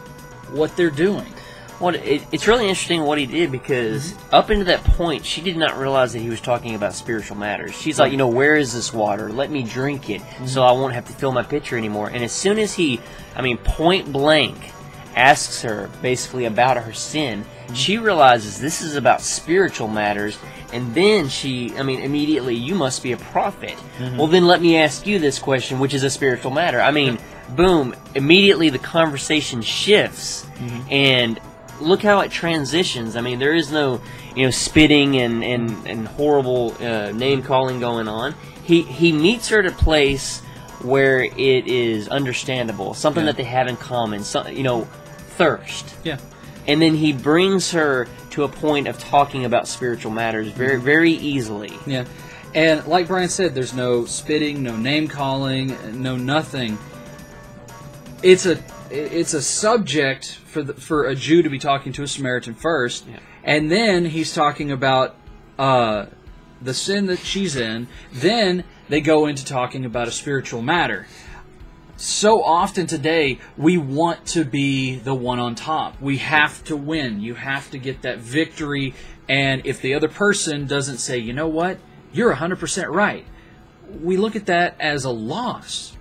what 0.52 0.74
they're 0.76 0.90
doing. 0.90 1.32
Well, 1.80 1.94
it, 1.94 2.24
it's 2.30 2.46
really 2.46 2.68
interesting 2.68 3.02
what 3.02 3.18
he 3.18 3.26
did 3.26 3.50
because 3.50 4.12
mm-hmm. 4.12 4.34
up 4.34 4.50
into 4.50 4.64
that 4.66 4.84
point, 4.84 5.24
she 5.24 5.40
did 5.40 5.56
not 5.56 5.76
realize 5.76 6.12
that 6.12 6.20
he 6.20 6.30
was 6.30 6.40
talking 6.40 6.74
about 6.74 6.94
spiritual 6.94 7.36
matters. 7.36 7.74
She's 7.74 7.98
like, 7.98 8.12
you 8.12 8.18
know, 8.18 8.28
where 8.28 8.56
is 8.56 8.72
this 8.72 8.92
water? 8.92 9.30
Let 9.30 9.50
me 9.50 9.62
drink 9.62 10.08
it 10.10 10.20
mm-hmm. 10.22 10.46
so 10.46 10.62
I 10.62 10.72
won't 10.72 10.94
have 10.94 11.06
to 11.06 11.12
fill 11.12 11.32
my 11.32 11.42
pitcher 11.42 11.76
anymore. 11.76 12.08
And 12.08 12.22
as 12.22 12.32
soon 12.32 12.58
as 12.58 12.74
he, 12.74 13.00
I 13.34 13.42
mean, 13.42 13.58
point 13.58 14.12
blank, 14.12 14.56
asks 15.16 15.62
her 15.62 15.88
basically 16.02 16.44
about 16.44 16.76
her 16.76 16.92
sin, 16.92 17.44
mm-hmm. 17.44 17.74
she 17.74 17.98
realizes 17.98 18.60
this 18.60 18.82
is 18.82 18.96
about 18.96 19.20
spiritual 19.20 19.88
matters. 19.88 20.38
And 20.72 20.92
then 20.94 21.28
she, 21.28 21.72
I 21.76 21.82
mean, 21.84 22.00
immediately, 22.00 22.54
you 22.54 22.74
must 22.74 23.02
be 23.02 23.12
a 23.12 23.16
prophet. 23.16 23.76
Well, 24.00 24.26
then 24.26 24.44
let 24.46 24.60
me 24.60 24.76
ask 24.76 25.06
you 25.06 25.20
this 25.20 25.38
question, 25.38 25.78
which 25.78 25.94
is 25.94 26.02
a 26.02 26.10
spiritual 26.10 26.50
matter. 26.50 26.80
I 26.80 26.90
mean, 26.90 27.18
boom, 27.50 27.94
immediately 28.16 28.70
the 28.70 28.80
conversation 28.80 29.62
shifts. 29.62 30.46
And 30.90 31.38
look 31.84 32.02
how 32.02 32.20
it 32.20 32.30
transitions. 32.30 33.16
I 33.16 33.20
mean, 33.20 33.38
there 33.38 33.54
is 33.54 33.70
no, 33.70 34.00
you 34.34 34.44
know, 34.44 34.50
spitting 34.50 35.16
and, 35.16 35.44
and, 35.44 35.86
and 35.86 36.08
horrible 36.08 36.74
uh, 36.80 37.12
name 37.12 37.42
calling 37.42 37.80
going 37.80 38.08
on. 38.08 38.34
He, 38.64 38.82
he 38.82 39.12
meets 39.12 39.48
her 39.48 39.60
at 39.60 39.66
a 39.66 39.70
place 39.70 40.40
where 40.80 41.22
it 41.22 41.66
is 41.66 42.08
understandable, 42.08 42.94
something 42.94 43.24
Yeah. 43.24 43.32
that 43.32 43.36
they 43.36 43.44
have 43.44 43.68
in 43.68 43.76
common, 43.76 44.24
so, 44.24 44.46
you 44.48 44.62
know, 44.62 44.84
thirst 45.36 45.94
Yeah. 46.04 46.18
and 46.66 46.80
then 46.80 46.94
he 46.94 47.12
brings 47.12 47.70
her 47.72 48.06
to 48.30 48.44
a 48.44 48.48
point 48.48 48.86
of 48.86 48.98
talking 48.98 49.44
about 49.44 49.66
spiritual 49.66 50.12
matters 50.12 50.48
very 50.48 50.78
very 50.78 51.10
easily 51.12 51.72
Yeah. 51.86 52.04
And 52.54 52.86
like 52.86 53.08
Brian 53.08 53.28
said, 53.28 53.52
there's 53.54 53.74
no 53.74 54.04
spitting, 54.04 54.62
no 54.62 54.76
name 54.76 55.08
calling, 55.08 55.76
no 56.00 56.14
nothing. 56.16 56.78
It's 58.22 58.46
a 58.46 58.56
it's 58.94 59.34
a 59.34 59.42
subject 59.42 60.36
for 60.46 60.62
the, 60.62 60.74
for 60.74 61.04
a 61.04 61.14
Jew 61.14 61.42
to 61.42 61.50
be 61.50 61.58
talking 61.58 61.92
to 61.94 62.02
a 62.02 62.08
Samaritan 62.08 62.54
first, 62.54 63.06
Yeah. 63.06 63.18
and 63.42 63.70
then 63.70 64.06
he's 64.06 64.32
talking 64.32 64.70
about 64.70 65.16
uh, 65.58 66.06
the 66.62 66.74
sin 66.74 67.06
that 67.06 67.18
she's 67.18 67.56
in. 67.56 67.88
Then 68.12 68.64
they 68.88 69.00
go 69.00 69.26
into 69.26 69.44
talking 69.44 69.84
about 69.84 70.08
a 70.08 70.10
spiritual 70.10 70.62
matter. 70.62 71.06
So 71.96 72.42
often 72.42 72.86
today, 72.86 73.38
we 73.56 73.78
want 73.78 74.26
to 74.26 74.44
be 74.44 74.96
the 74.96 75.14
one 75.14 75.38
on 75.38 75.54
top. 75.54 76.00
We 76.00 76.18
have 76.18 76.64
to 76.64 76.76
win. 76.76 77.20
You 77.20 77.34
have 77.34 77.70
to 77.70 77.78
get 77.78 78.02
that 78.02 78.18
victory. 78.18 78.94
And 79.28 79.64
if 79.64 79.80
the 79.80 79.94
other 79.94 80.08
person 80.08 80.66
doesn't 80.66 80.98
say, 80.98 81.18
you 81.18 81.32
know 81.32 81.46
what, 81.48 81.78
you're 82.12 82.34
100% 82.34 82.88
right, 82.88 83.24
we 84.02 84.16
look 84.16 84.34
at 84.34 84.46
that 84.46 84.76
as 84.80 85.04
a 85.04 85.10
loss. 85.10 85.93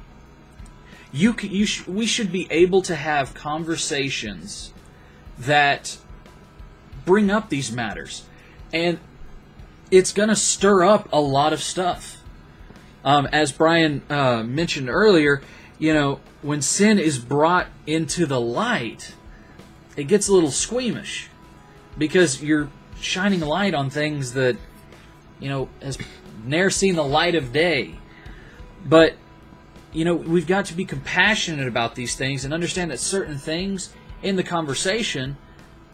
You, 1.13 1.35
c- 1.39 1.47
you 1.47 1.65
sh- 1.65 1.87
we 1.87 2.05
should 2.05 2.31
be 2.31 2.47
able 2.49 2.81
to 2.81 2.95
have 2.95 3.33
conversations 3.33 4.73
that 5.37 5.97
bring 7.05 7.31
up 7.31 7.49
these 7.49 7.71
matters. 7.71 8.25
And 8.73 8.99
it's 9.91 10.11
going 10.11 10.29
to 10.29 10.35
stir 10.35 10.83
up 10.83 11.07
a 11.13 11.21
lot 11.21 11.53
of 11.53 11.61
stuff. 11.61 12.17
Um, 13.05 13.27
as 13.31 13.51
Brian 13.51 14.01
uh, 14.09 14.43
mentioned 14.43 14.89
earlier, 14.89 15.41
you 15.77 15.93
know, 15.93 16.19
when 16.41 16.61
sin 16.61 16.97
is 16.97 17.19
brought 17.19 17.67
into 17.85 18.25
the 18.25 18.39
light, 18.39 19.13
it 19.95 20.05
gets 20.05 20.27
a 20.27 20.33
little 20.33 20.51
squeamish 20.51 21.29
because 21.97 22.41
you're 22.41 22.69
shining 22.99 23.41
light 23.41 23.73
on 23.73 23.89
things 23.89 24.33
that, 24.33 24.57
you 25.39 25.49
know, 25.49 25.69
has 25.81 25.97
ne'er 26.43 26.69
seen 26.69 26.95
the 26.95 27.03
light 27.03 27.35
of 27.35 27.53
day. 27.53 27.95
But, 28.85 29.15
you 29.93 30.05
know, 30.05 30.15
we've 30.15 30.47
got 30.47 30.65
to 30.65 30.73
be 30.73 30.85
compassionate 30.85 31.67
about 31.67 31.95
these 31.95 32.15
things 32.15 32.43
and 32.45 32.53
understand 32.53 32.91
that 32.91 32.99
certain 32.99 33.37
things 33.37 33.93
in 34.21 34.35
the 34.35 34.43
conversation, 34.43 35.37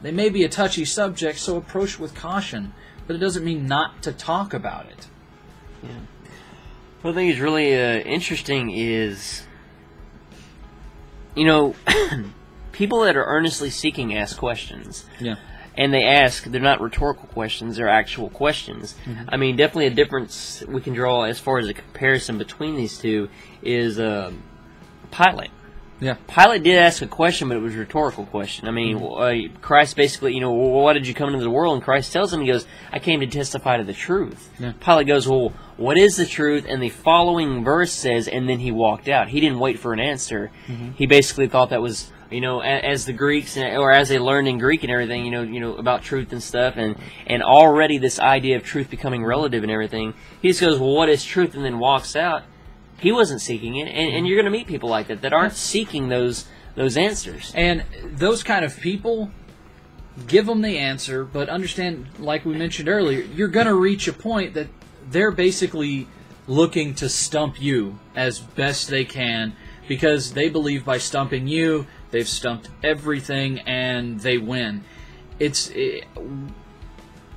they 0.01 0.11
may 0.11 0.29
be 0.29 0.43
a 0.43 0.49
touchy 0.49 0.85
subject, 0.85 1.37
so 1.39 1.57
approach 1.57 1.99
with 1.99 2.15
caution. 2.15 2.73
But 3.07 3.15
it 3.15 3.19
doesn't 3.19 3.43
mean 3.43 3.65
not 3.67 4.01
to 4.03 4.11
talk 4.11 4.53
about 4.53 4.85
it. 4.85 5.07
what 7.01 7.11
i 7.11 7.13
think 7.13 7.33
is 7.33 7.39
really 7.39 7.73
uh, 7.73 7.99
interesting 7.99 8.71
is 8.71 9.43
you 11.35 11.45
know 11.45 11.73
people 12.71 13.01
that 13.01 13.15
are 13.15 13.23
earnestly 13.25 13.69
seeking 13.69 14.15
ask 14.15 14.37
questions 14.37 15.05
Yeah. 15.19 15.35
And 15.79 15.91
they 15.93 16.03
ask 16.03 16.43
they're 16.43 16.61
not 16.61 16.79
rhetorical 16.81 17.27
questions 17.29 17.77
they're 17.77 17.89
actual 18.03 18.29
questions 18.29 18.95
i 19.29 19.35
mean 19.37 19.55
definitely 19.55 19.87
a 19.87 19.95
difference 20.01 20.63
we 20.67 20.81
can 20.81 20.93
draw 20.93 21.23
as 21.23 21.39
far 21.39 21.57
as 21.57 21.67
a 21.67 21.73
comparison 21.73 22.37
between 22.37 22.75
these 22.75 22.97
two 22.99 23.29
is 23.63 23.99
um, 23.99 24.43
pilate 25.11 25.51
Yeah. 26.01 26.15
Pilate 26.27 26.63
did 26.63 26.77
ask 26.77 27.01
a 27.01 27.07
question, 27.07 27.49
but 27.49 27.57
it 27.57 27.61
was 27.61 27.75
a 27.75 27.79
rhetorical 27.79 28.25
question. 28.25 28.69
I 28.69 28.71
mean, 28.71 28.95
uh, 29.03 29.59
Christ 29.59 29.97
basically, 29.97 30.33
you 30.33 30.39
know, 30.39 30.53
well, 30.53 30.81
why 30.85 30.93
did 30.93 31.05
you 31.05 31.13
come 31.13 31.29
into 31.33 31.43
the 31.43 31.49
world? 31.51 31.73
And 31.75 31.83
Christ 31.83 32.13
tells 32.13 32.31
him, 32.31 32.39
he 32.39 32.47
goes, 32.47 32.65
I 32.89 32.99
came 32.99 33.19
to 33.19 33.27
testify 33.27 33.75
to 33.77 33.83
the 33.83 33.91
truth. 34.07 34.49
Yeah. 34.59 34.71
Pilate 34.79 35.07
goes, 35.07 35.27
well, 35.27 35.51
what 35.75 35.97
is 35.97 36.15
the 36.15 36.25
truth? 36.25 36.65
And 36.69 36.81
the 36.81 36.87
following 36.89 37.65
verse 37.65 37.91
says, 37.91 38.29
and 38.29 38.47
then 38.47 38.59
he 38.59 38.71
walked 38.71 39.09
out. 39.09 39.27
He 39.27 39.41
didn't 39.41 39.59
wait 39.59 39.77
for 39.77 39.91
an 39.91 39.99
answer. 39.99 40.51
He 40.95 41.05
basically 41.05 41.49
thought 41.49 41.69
that 41.71 41.81
was, 41.81 42.13
you 42.29 42.41
know, 42.41 42.61
as 42.61 43.05
the 43.05 43.13
Greeks 43.13 43.57
or 43.57 43.91
as 43.91 44.09
they 44.09 44.19
learned 44.19 44.47
in 44.47 44.57
Greek 44.57 44.83
and 44.83 44.91
everything, 44.91 45.25
you 45.25 45.31
know, 45.31 45.41
you 45.41 45.59
know 45.59 45.75
about 45.75 46.03
truth 46.03 46.31
and 46.31 46.41
stuff, 46.41 46.75
and 46.77 46.95
and 47.25 47.41
already 47.41 47.97
this 47.97 48.19
idea 48.19 48.55
of 48.55 48.63
truth 48.63 48.89
becoming 48.89 49.23
relative 49.23 49.63
and 49.63 49.71
everything. 49.71 50.13
He 50.41 50.49
just 50.49 50.61
goes, 50.61 50.79
well, 50.79 50.93
what 50.93 51.09
is 51.09 51.23
truth? 51.23 51.55
And 51.55 51.65
then 51.65 51.79
walks 51.79 52.15
out. 52.15 52.43
He 52.99 53.11
wasn't 53.11 53.41
seeking 53.41 53.77
it, 53.77 53.87
and, 53.87 54.13
and 54.13 54.27
you're 54.27 54.35
going 54.35 54.51
to 54.51 54.57
meet 54.57 54.67
people 54.67 54.89
like 54.89 55.07
that 55.07 55.21
that 55.21 55.33
aren't 55.33 55.53
seeking 55.53 56.09
those 56.09 56.45
those 56.75 56.97
answers. 56.97 57.51
And 57.55 57.83
those 58.05 58.43
kind 58.43 58.63
of 58.63 58.77
people, 58.79 59.31
give 60.27 60.45
them 60.45 60.61
the 60.61 60.77
answer, 60.77 61.25
but 61.25 61.49
understand, 61.49 62.07
like 62.19 62.45
we 62.45 62.55
mentioned 62.55 62.89
earlier, 62.89 63.21
you're 63.21 63.47
going 63.47 63.67
to 63.67 63.75
reach 63.75 64.07
a 64.07 64.13
point 64.13 64.53
that 64.53 64.67
they're 65.09 65.31
basically 65.31 66.07
looking 66.47 66.93
to 66.95 67.09
stump 67.09 67.61
you 67.61 67.99
as 68.15 68.39
best 68.39 68.87
they 68.87 69.05
can 69.05 69.55
because 69.87 70.33
they 70.33 70.49
believe 70.49 70.85
by 70.85 70.97
stumping 70.97 71.47
you, 71.47 71.85
they've 72.11 72.27
stumped 72.27 72.69
everything 72.83 73.59
and 73.61 74.19
they 74.19 74.37
win. 74.37 74.83
It's. 75.39 75.69
It, 75.69 76.05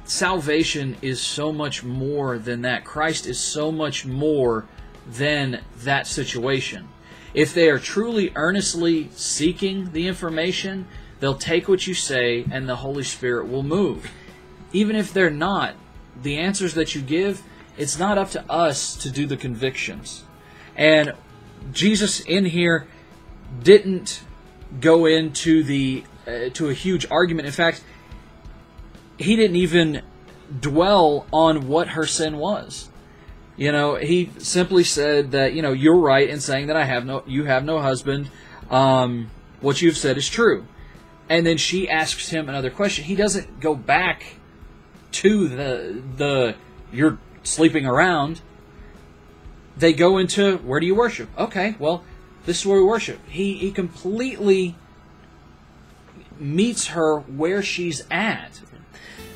salvation 0.04 0.96
is 1.00 1.20
so 1.20 1.52
much 1.52 1.85
more 1.85 2.37
than 2.37 2.62
that. 2.62 2.85
Christ 2.85 3.26
is 3.26 3.38
so 3.38 3.70
much 3.72 4.04
more 4.04 4.66
than 5.06 5.61
that 5.85 6.06
situation. 6.06 6.88
If 7.32 7.54
they 7.54 7.70
are 7.70 7.78
truly 7.78 8.32
earnestly 8.35 9.08
seeking 9.14 9.92
the 9.92 10.08
information, 10.08 10.87
They'll 11.22 11.35
take 11.37 11.68
what 11.68 11.87
you 11.87 11.94
say, 11.94 12.44
and 12.50 12.68
the 12.68 12.74
Holy 12.74 13.04
Spirit 13.04 13.46
will 13.46 13.62
move. 13.62 14.11
Even 14.72 14.96
if 14.96 15.12
they're 15.12 15.30
not, 15.30 15.76
the 16.20 16.37
answers 16.37 16.74
that 16.74 16.96
you 16.96 17.00
give, 17.00 17.44
it's 17.78 17.96
not 17.96 18.18
up 18.18 18.32
to 18.32 18.44
us 18.50 18.96
to 18.96 19.08
do 19.08 19.24
the 19.24 19.37
convictions. 19.37 20.24
And 20.76 21.12
Jesus 21.72 22.18
in 22.22 22.46
here 22.46 22.88
didn't 23.62 24.24
go 24.80 25.06
into 25.06 25.62
the 25.62 26.04
uh, 26.26 26.48
to 26.54 26.68
a 26.68 26.74
huge 26.74 27.06
argument. 27.11 27.46
In 27.46 27.52
fact, 27.52 27.82
he 29.18 29.37
didn't 29.37 29.56
even 29.56 30.02
dwell 30.61 31.26
on 31.32 31.68
what 31.68 31.88
her 31.88 32.06
sin 32.06 32.38
was. 32.38 32.90
You 33.56 33.70
know, 33.70 33.96
he 33.96 34.30
simply 34.38 34.85
said 34.85 35.32
that 35.32 35.52
you 35.52 35.62
know 35.62 35.72
you're 35.72 35.98
right 35.98 36.28
in 36.28 36.40
saying 36.40 36.68
that 36.68 36.76
I 36.76 36.85
have 36.85 37.04
no 37.04 37.22
you 37.26 37.44
have 37.44 37.64
no 37.64 37.80
husband. 37.80 38.30
Um, 38.70 39.30
what 39.61 39.82
you've 39.82 39.96
said 39.96 40.16
is 40.16 40.28
true. 40.28 40.66
And 41.28 41.46
then 41.46 41.56
she 41.56 41.88
asks 41.88 42.28
him 42.28 42.48
another 42.48 42.70
question. 42.70 43.04
He 43.04 43.14
doesn't 43.14 43.61
go 43.61 43.74
back 43.74 44.37
to 45.12 45.48
the 45.48 46.02
the 46.16 46.56
you're 46.92 47.18
sleeping 47.42 47.87
around. 47.87 48.40
They 49.76 49.92
go 49.92 50.18
into 50.18 50.58
where 50.58 50.80
do 50.80 50.87
you 50.87 50.94
worship? 50.94 51.28
Okay, 51.38 51.76
well, 51.78 52.04
this 52.46 52.61
is 52.61 52.66
where 52.66 52.78
we 52.78 52.85
worship. 52.85 53.18
He 53.28 53.55
he 53.55 53.70
completely 53.72 54.74
meets 56.38 56.88
her 56.88 57.18
where 57.20 57.62
she's 57.62 58.02
at. 58.11 58.61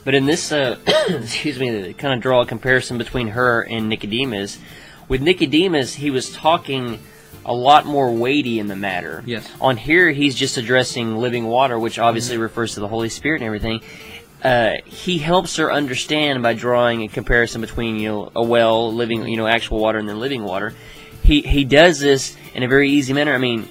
But 0.04 0.14
in 0.14 0.26
this, 0.26 0.52
uh, 0.52 0.78
excuse 1.08 1.58
me, 1.58 1.70
to 1.70 1.92
kind 1.92 2.14
of 2.14 2.20
draw 2.20 2.42
a 2.42 2.46
comparison 2.46 2.96
between 2.96 3.28
her 3.28 3.62
and 3.62 3.88
Nicodemus, 3.88 4.58
with 5.08 5.20
Nicodemus, 5.20 5.94
he 5.94 6.10
was 6.10 6.32
talking 6.32 7.00
a 7.44 7.54
lot 7.54 7.86
more 7.86 8.12
weighty 8.12 8.58
in 8.58 8.66
the 8.68 8.76
matter. 8.76 9.22
Yes. 9.26 9.48
On 9.60 9.76
here, 9.76 10.10
he's 10.10 10.34
just 10.34 10.56
addressing 10.56 11.16
living 11.16 11.46
water, 11.46 11.78
which 11.78 11.98
obviously 11.98 12.34
Mm-hmm. 12.34 12.42
refers 12.42 12.74
to 12.74 12.80
the 12.80 12.88
Holy 12.88 13.08
Spirit 13.08 13.40
and 13.40 13.46
everything. 13.46 13.80
Uh, 14.42 14.74
he 14.84 15.18
helps 15.18 15.56
her 15.56 15.72
understand 15.72 16.42
by 16.42 16.54
drawing 16.54 17.02
a 17.02 17.08
comparison 17.08 17.60
between 17.60 17.96
you 17.96 18.08
know 18.08 18.32
a 18.36 18.42
well, 18.42 18.92
living 18.92 19.26
you 19.26 19.36
know 19.36 19.46
actual 19.46 19.78
water, 19.80 19.98
and 19.98 20.08
then 20.08 20.20
living 20.20 20.44
water. 20.44 20.74
He 21.26 21.42
he 21.42 21.64
does 21.64 21.98
this 22.00 22.36
in 22.54 22.62
a 22.62 22.68
very 22.68 22.90
easy 22.90 23.12
manner. 23.12 23.34
I 23.34 23.38
mean, 23.38 23.68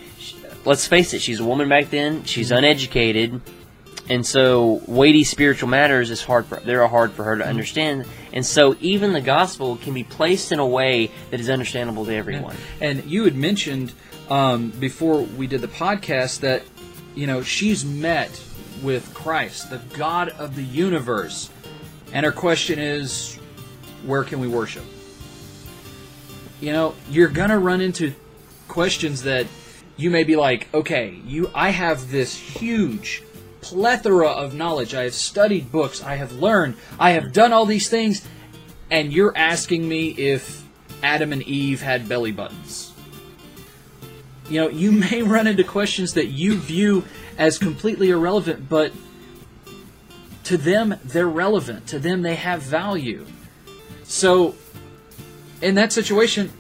let's 0.66 0.86
face 0.88 1.14
it, 1.14 1.22
she's 1.22 1.40
a 1.40 1.46
woman 1.46 1.70
back 1.70 1.90
then. 1.90 2.24
She's 2.26 2.50
Mm-hmm. 2.50 2.58
uneducated. 2.58 3.42
And 4.08 4.24
so 4.24 4.82
weighty 4.88 5.24
spiritual 5.24 5.68
matters 5.70 6.12
is 6.12 6.22
hard 6.22 6.46
for 6.46 6.60
they're 6.60 6.88
hard 6.88 7.14
for 7.14 7.24
her 7.24 7.38
to 7.38 7.46
understand. 7.48 8.06
And 8.34 8.46
so 8.46 8.76
even 8.80 9.14
the 9.14 9.22
gospel 9.22 9.78
can 9.78 9.94
be 9.96 10.04
placed 10.04 10.52
in 10.52 10.60
a 10.60 10.68
way 10.68 11.10
that 11.32 11.40
is 11.40 11.50
understandable 11.50 12.06
to 12.06 12.14
everyone. 12.14 12.56
And 12.82 13.04
you 13.06 13.24
had 13.24 13.36
mentioned 13.36 13.94
um, 14.30 14.70
before 14.80 15.22
we 15.22 15.48
did 15.48 15.62
the 15.62 15.68
podcast 15.68 16.42
that 16.42 16.62
you 17.16 17.26
know 17.26 17.42
she's 17.42 17.84
met 17.84 18.30
with 18.84 19.12
Christ, 19.16 19.70
the 19.72 19.80
God 19.98 20.30
of 20.38 20.56
the 20.56 20.64
universe, 20.64 21.50
and 22.14 22.26
her 22.26 22.32
question 22.32 22.78
is, 22.78 23.40
where 24.06 24.24
can 24.24 24.40
we 24.40 24.48
worship? 24.48 24.84
You 26.60 26.72
know, 26.72 26.96
you're 27.10 27.30
gonna 27.30 27.60
run 27.60 27.82
into 27.82 28.14
questions 28.68 29.24
that 29.24 29.48
you 29.98 30.10
may 30.10 30.24
be 30.24 30.36
like, 30.36 30.74
okay, 30.74 31.20
you, 31.26 31.50
I 31.54 31.70
have 31.70 32.12
this 32.12 32.36
huge 32.36 33.24
plethora 33.62 34.30
of 34.30 34.54
knowledge. 34.54 34.94
I 34.94 35.04
have 35.04 35.14
studied 35.14 35.72
books. 35.72 36.04
I 36.04 36.16
have 36.16 36.34
learned. 36.34 36.76
I 37.00 37.12
have 37.12 37.34
done 37.34 37.54
all 37.54 37.66
these 37.66 37.90
things, 37.90 38.26
and 38.92 39.12
you're 39.12 39.36
asking 39.36 39.88
me 39.88 40.10
if 40.10 40.64
Adam 41.02 41.34
and 41.34 41.42
Eve 41.44 41.82
had 41.82 42.08
belly 42.08 42.32
buttons. 42.32 42.94
You 44.50 44.62
know, 44.62 44.70
you 44.70 44.92
may 45.12 45.24
run 45.24 45.48
into 45.48 45.64
questions 45.64 46.14
that 46.14 46.28
you 46.28 46.58
view 46.58 47.06
as 47.38 47.58
completely 47.58 48.10
irrelevant, 48.10 48.70
but 48.70 48.94
to 50.46 50.58
them, 50.58 50.96
they're 51.04 51.28
relevant. 51.28 51.88
To 51.88 52.00
them, 52.00 52.22
they 52.22 52.36
have 52.36 52.62
value. 52.62 53.26
So, 54.04 54.56
in 55.66 55.74
that 55.74 55.92
situation, 55.92 56.54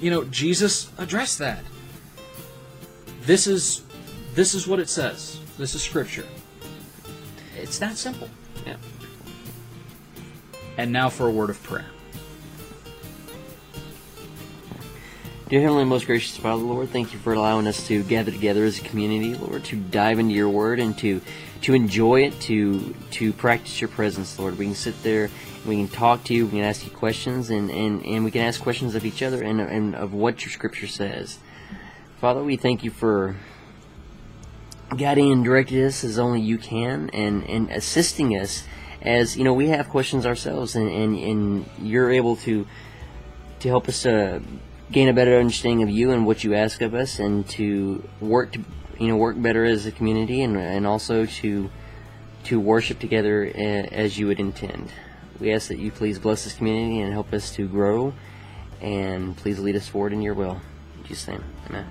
you 0.00 0.10
know, 0.10 0.24
Jesus 0.24 0.90
addressed 0.98 1.38
that. 1.38 1.64
This 3.22 3.46
is 3.46 3.82
this 4.34 4.52
is 4.54 4.68
what 4.68 4.78
it 4.78 4.90
says. 4.90 5.40
This 5.56 5.74
is 5.74 5.82
scripture. 5.82 6.26
It's 7.56 7.78
that 7.78 7.96
simple. 7.96 8.28
Yeah. 8.66 8.76
And 10.76 10.92
now 10.92 11.08
for 11.08 11.26
a 11.26 11.30
word 11.30 11.48
of 11.48 11.62
prayer. 11.62 11.86
Dear 15.48 15.62
Heavenly 15.62 15.84
Most 15.86 16.06
Gracious 16.06 16.36
Father, 16.36 16.62
Lord, 16.62 16.90
thank 16.90 17.14
you 17.14 17.18
for 17.20 17.32
allowing 17.32 17.66
us 17.66 17.86
to 17.86 18.02
gather 18.02 18.30
together 18.30 18.66
as 18.66 18.78
a 18.78 18.82
community, 18.82 19.36
Lord, 19.36 19.64
to 19.64 19.76
dive 19.76 20.18
into 20.18 20.34
your 20.34 20.50
word 20.50 20.80
and 20.80 20.98
to 20.98 21.22
to 21.62 21.72
enjoy 21.72 22.24
it, 22.24 22.38
to 22.42 22.94
to 23.12 23.32
practice 23.32 23.80
your 23.80 23.88
presence, 23.88 24.38
Lord. 24.38 24.58
We 24.58 24.66
can 24.66 24.74
sit 24.74 25.02
there 25.02 25.30
we 25.66 25.76
can 25.76 25.88
talk 25.88 26.24
to 26.24 26.34
you, 26.34 26.46
we 26.46 26.52
can 26.52 26.60
ask 26.60 26.84
you 26.84 26.90
questions, 26.90 27.50
and, 27.50 27.70
and, 27.70 28.04
and 28.04 28.24
we 28.24 28.30
can 28.30 28.42
ask 28.42 28.60
questions 28.60 28.94
of 28.94 29.04
each 29.04 29.22
other 29.22 29.42
and, 29.42 29.60
and 29.60 29.94
of 29.94 30.12
what 30.12 30.44
your 30.44 30.50
scripture 30.50 30.86
says. 30.86 31.38
Father, 32.20 32.42
we 32.42 32.56
thank 32.56 32.84
you 32.84 32.90
for 32.90 33.36
guiding 34.96 35.32
and 35.32 35.44
directing 35.44 35.82
us 35.84 36.04
as 36.04 36.18
only 36.18 36.40
you 36.40 36.58
can 36.58 37.10
and, 37.10 37.44
and 37.44 37.70
assisting 37.70 38.36
us 38.36 38.64
as, 39.02 39.36
you 39.36 39.44
know, 39.44 39.52
we 39.52 39.68
have 39.68 39.88
questions 39.88 40.24
ourselves 40.24 40.76
and, 40.76 40.88
and, 40.88 41.18
and 41.18 41.66
you're 41.80 42.10
able 42.10 42.36
to 42.36 42.66
to 43.64 43.68
help 43.70 43.88
us 43.88 44.02
to 44.02 44.42
gain 44.92 45.08
a 45.08 45.12
better 45.14 45.38
understanding 45.38 45.82
of 45.82 45.88
you 45.88 46.10
and 46.10 46.26
what 46.26 46.44
you 46.44 46.54
ask 46.54 46.82
of 46.82 46.94
us, 46.94 47.18
and 47.18 47.48
to 47.48 48.06
work 48.20 48.52
to 48.52 48.60
you 48.98 49.08
know 49.08 49.16
work 49.16 49.40
better 49.40 49.64
as 49.64 49.86
a 49.86 49.90
community, 49.90 50.42
and 50.42 50.56
and 50.58 50.86
also 50.86 51.24
to 51.24 51.70
to 52.44 52.60
worship 52.60 52.98
together 52.98 53.50
as 53.90 54.18
you 54.18 54.26
would 54.26 54.38
intend. 54.38 54.90
We 55.40 55.52
ask 55.52 55.68
that 55.68 55.78
you 55.78 55.90
please 55.90 56.18
bless 56.18 56.44
this 56.44 56.54
community 56.54 57.00
and 57.00 57.12
help 57.12 57.32
us 57.32 57.52
to 57.56 57.66
grow, 57.66 58.14
and 58.80 59.36
please 59.36 59.58
lead 59.58 59.76
us 59.76 59.88
forward 59.88 60.12
in 60.12 60.22
your 60.22 60.34
will. 60.34 60.60
In 60.98 61.04
Jesus' 61.04 61.28
name, 61.28 61.44
Amen. 61.68 61.86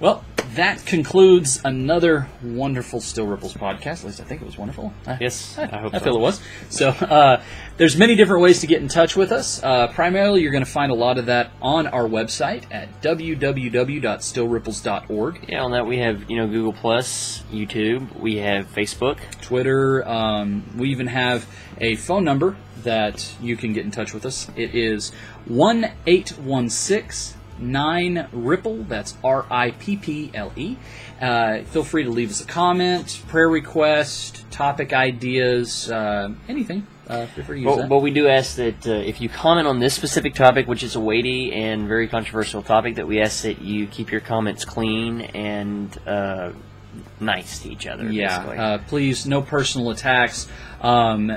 Well, 0.00 0.24
that 0.58 0.84
concludes 0.86 1.60
another 1.64 2.28
wonderful 2.42 3.00
Still 3.00 3.26
Ripples 3.26 3.54
podcast. 3.54 4.00
At 4.00 4.04
least 4.04 4.20
I 4.20 4.24
think 4.24 4.42
it 4.42 4.44
was 4.44 4.58
wonderful. 4.58 4.92
Yes, 5.20 5.58
I 5.58 5.78
hope 5.78 5.94
I 5.94 5.98
so. 5.98 6.04
feel 6.04 6.16
it 6.16 6.20
was. 6.20 6.40
So, 6.68 6.88
uh, 6.88 7.40
there's 7.76 7.96
many 7.96 8.16
different 8.16 8.42
ways 8.42 8.60
to 8.60 8.66
get 8.66 8.82
in 8.82 8.88
touch 8.88 9.14
with 9.16 9.30
us. 9.32 9.62
Uh, 9.62 9.86
primarily, 9.88 10.42
you're 10.42 10.52
going 10.52 10.64
to 10.64 10.70
find 10.70 10.90
a 10.90 10.94
lot 10.94 11.18
of 11.18 11.26
that 11.26 11.50
on 11.62 11.86
our 11.86 12.08
website 12.08 12.64
at 12.72 13.00
www.stillripples.org. 13.00 15.44
Yeah, 15.48 15.62
on 15.62 15.70
that 15.72 15.86
we 15.86 15.98
have 15.98 16.30
you 16.30 16.36
know 16.36 16.48
Google 16.48 16.72
Plus, 16.72 17.42
YouTube, 17.52 18.18
we 18.18 18.36
have 18.36 18.72
Facebook. 18.74 19.18
Twitter. 19.40 20.06
Um, 20.06 20.64
we 20.76 20.90
even 20.90 21.06
have 21.06 21.46
a 21.80 21.96
phone 21.96 22.24
number 22.24 22.56
that 22.82 23.34
you 23.40 23.56
can 23.56 23.72
get 23.72 23.84
in 23.84 23.90
touch 23.90 24.12
with 24.12 24.26
us. 24.26 24.48
It 24.56 24.74
is 24.74 25.12
one 25.46 25.90
eight 26.06 26.30
one 26.38 26.68
six 26.68 27.34
nine 27.58 28.28
Ripple. 28.32 28.84
That's 28.84 29.16
R 29.22 29.46
I 29.50 29.72
P 29.72 29.96
P 29.96 30.30
L 30.34 30.52
E. 30.56 30.76
Uh, 31.20 31.62
feel 31.64 31.84
free 31.84 32.04
to 32.04 32.10
leave 32.10 32.30
us 32.30 32.40
a 32.42 32.46
comment, 32.46 33.22
prayer 33.28 33.48
request, 33.48 34.48
topic 34.50 34.92
ideas, 34.92 35.90
uh, 35.90 36.30
anything. 36.48 36.86
Uh, 37.08 37.26
feel 37.26 37.44
free 37.44 37.56
to 37.60 37.62
use 37.62 37.74
But, 37.76 37.82
that. 37.82 37.88
but 37.88 37.98
we 38.00 38.10
do 38.10 38.28
ask 38.28 38.56
that 38.56 38.86
uh, 38.86 38.92
if 38.92 39.20
you 39.20 39.28
comment 39.28 39.66
on 39.66 39.80
this 39.80 39.94
specific 39.94 40.34
topic, 40.34 40.66
which 40.68 40.82
is 40.82 40.94
a 40.94 41.00
weighty 41.00 41.52
and 41.54 41.88
very 41.88 42.06
controversial 42.06 42.62
topic, 42.62 42.96
that 42.96 43.06
we 43.08 43.20
ask 43.20 43.42
that 43.44 43.62
you 43.62 43.86
keep 43.86 44.12
your 44.12 44.20
comments 44.20 44.64
clean 44.64 45.22
and 45.22 45.96
uh, 46.06 46.52
nice 47.18 47.60
to 47.60 47.70
each 47.72 47.86
other. 47.86 48.10
yeah, 48.12 48.38
uh, 48.40 48.78
please, 48.86 49.26
no 49.26 49.40
personal 49.42 49.90
attacks. 49.90 50.48
Um, 50.82 51.32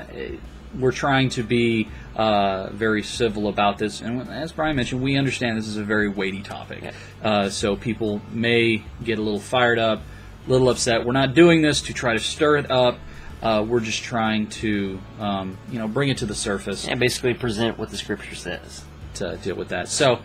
we're 0.78 0.92
trying 0.92 1.28
to 1.30 1.42
be 1.42 1.88
uh, 2.16 2.70
very 2.72 3.02
civil 3.02 3.48
about 3.48 3.78
this, 3.78 4.00
and 4.00 4.28
as 4.28 4.52
Brian 4.52 4.76
mentioned, 4.76 5.02
we 5.02 5.16
understand 5.16 5.56
this 5.58 5.68
is 5.68 5.76
a 5.76 5.84
very 5.84 6.08
weighty 6.08 6.42
topic. 6.42 6.92
Uh, 7.22 7.48
so 7.48 7.76
people 7.76 8.20
may 8.30 8.84
get 9.02 9.18
a 9.18 9.22
little 9.22 9.40
fired 9.40 9.78
up, 9.78 10.02
a 10.46 10.50
little 10.50 10.68
upset. 10.68 11.04
We're 11.04 11.12
not 11.12 11.34
doing 11.34 11.62
this 11.62 11.82
to 11.82 11.92
try 11.92 12.14
to 12.14 12.20
stir 12.20 12.56
it 12.56 12.70
up. 12.70 12.98
Uh, 13.42 13.64
we're 13.66 13.80
just 13.80 14.02
trying 14.04 14.46
to, 14.48 15.00
um, 15.18 15.58
you 15.70 15.78
know, 15.78 15.88
bring 15.88 16.08
it 16.08 16.18
to 16.18 16.26
the 16.26 16.34
surface 16.34 16.86
and 16.86 17.00
basically 17.00 17.34
present 17.34 17.78
what 17.78 17.90
the 17.90 17.96
scripture 17.96 18.36
says. 18.36 18.84
to 19.14 19.36
deal 19.38 19.56
with 19.56 19.68
that. 19.68 19.88
So, 19.88 20.20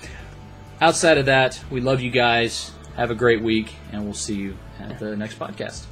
outside 0.80 1.18
of 1.18 1.26
that, 1.26 1.60
we 1.70 1.82
love 1.82 2.00
you 2.00 2.12
guys. 2.12 2.72
Have 2.96 3.12
a 3.12 3.16
great 3.16 3.42
week, 3.42 3.74
and 3.92 4.06
we'll 4.06 4.14
see 4.14 4.36
you 4.36 4.58
at 4.80 5.00
the 5.00 5.16
next 5.16 5.38
podcast. 5.38 5.86